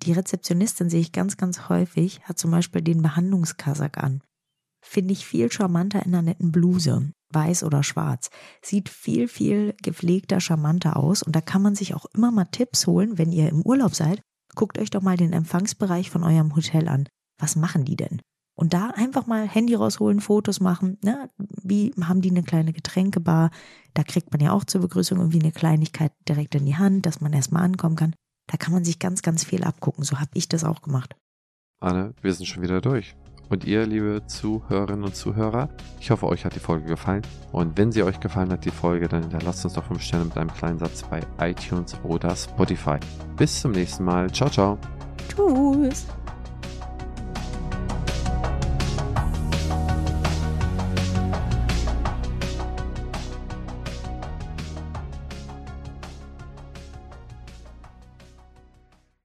Die 0.03 0.13
Rezeptionistin 0.13 0.89
sehe 0.89 1.01
ich 1.01 1.11
ganz, 1.11 1.35
ganz 1.35 1.67
häufig, 1.67 2.21
hat 2.21 2.39
zum 2.39 2.51
Beispiel 2.51 2.81
den 2.81 3.01
Behandlungskasak 3.01 3.97
an. 3.97 4.21
Finde 4.81 5.11
ich 5.11 5.25
viel 5.25 5.51
charmanter 5.51 6.05
in 6.05 6.13
einer 6.13 6.21
netten 6.21 6.53
Bluse, 6.53 7.11
weiß 7.33 7.65
oder 7.65 7.83
schwarz. 7.83 8.29
Sieht 8.61 8.87
viel, 8.87 9.27
viel 9.27 9.75
gepflegter, 9.83 10.39
charmanter 10.39 10.95
aus 10.95 11.21
und 11.21 11.35
da 11.35 11.41
kann 11.41 11.61
man 11.61 11.75
sich 11.75 11.95
auch 11.95 12.05
immer 12.13 12.31
mal 12.31 12.45
Tipps 12.45 12.87
holen, 12.87 13.17
wenn 13.17 13.33
ihr 13.33 13.49
im 13.49 13.61
Urlaub 13.61 13.93
seid. 13.93 14.21
Guckt 14.55 14.77
euch 14.79 14.89
doch 14.89 15.01
mal 15.01 15.17
den 15.17 15.33
Empfangsbereich 15.33 16.09
von 16.09 16.23
eurem 16.23 16.55
Hotel 16.55 16.87
an. 16.87 17.07
Was 17.39 17.55
machen 17.55 17.85
die 17.85 17.95
denn? 17.95 18.21
Und 18.55 18.73
da 18.73 18.89
einfach 18.89 19.25
mal 19.25 19.47
Handy 19.47 19.73
rausholen, 19.75 20.19
Fotos 20.19 20.59
machen. 20.59 20.97
Ne? 21.01 21.29
Wie 21.37 21.93
haben 22.01 22.21
die 22.21 22.29
eine 22.29 22.43
kleine 22.43 22.73
Getränkebar? 22.73 23.51
Da 23.93 24.03
kriegt 24.03 24.33
man 24.33 24.41
ja 24.41 24.51
auch 24.51 24.65
zur 24.65 24.81
Begrüßung 24.81 25.17
irgendwie 25.17 25.39
eine 25.39 25.53
Kleinigkeit 25.53 26.11
direkt 26.27 26.55
in 26.55 26.65
die 26.65 26.75
Hand, 26.75 27.05
dass 27.05 27.21
man 27.21 27.31
erstmal 27.31 27.63
ankommen 27.63 27.95
kann. 27.95 28.13
Da 28.47 28.57
kann 28.57 28.73
man 28.73 28.83
sich 28.83 28.99
ganz, 28.99 29.21
ganz 29.21 29.45
viel 29.45 29.63
abgucken. 29.63 30.03
So 30.03 30.19
habe 30.19 30.31
ich 30.33 30.49
das 30.49 30.65
auch 30.65 30.81
gemacht. 30.81 31.15
Anne, 31.79 32.13
wir 32.21 32.33
sind 32.33 32.47
schon 32.47 32.61
wieder 32.61 32.81
durch. 32.81 33.15
Und 33.49 33.65
ihr, 33.65 33.85
liebe 33.85 34.21
Zuhörerinnen 34.27 35.03
und 35.03 35.15
Zuhörer, 35.15 35.69
ich 35.99 36.11
hoffe, 36.11 36.27
euch 36.27 36.45
hat 36.45 36.55
die 36.55 36.59
Folge 36.59 36.85
gefallen. 36.85 37.23
Und 37.51 37.77
wenn 37.77 37.91
sie 37.91 38.03
euch 38.03 38.19
gefallen 38.19 38.51
hat, 38.51 38.63
die 38.65 38.71
Folge, 38.71 39.07
dann 39.07 39.23
hinterlasst 39.23 39.65
uns 39.65 39.73
doch 39.73 39.83
5 39.85 40.01
Sterne 40.01 40.25
mit 40.25 40.37
einem 40.37 40.53
kleinen 40.53 40.77
Satz 40.77 41.03
bei 41.03 41.21
iTunes 41.39 41.95
oder 42.03 42.35
Spotify. 42.35 42.97
Bis 43.37 43.61
zum 43.61 43.71
nächsten 43.71 44.03
Mal. 44.03 44.31
Ciao, 44.31 44.49
ciao. 44.49 44.77
Tschüss. 45.29 46.05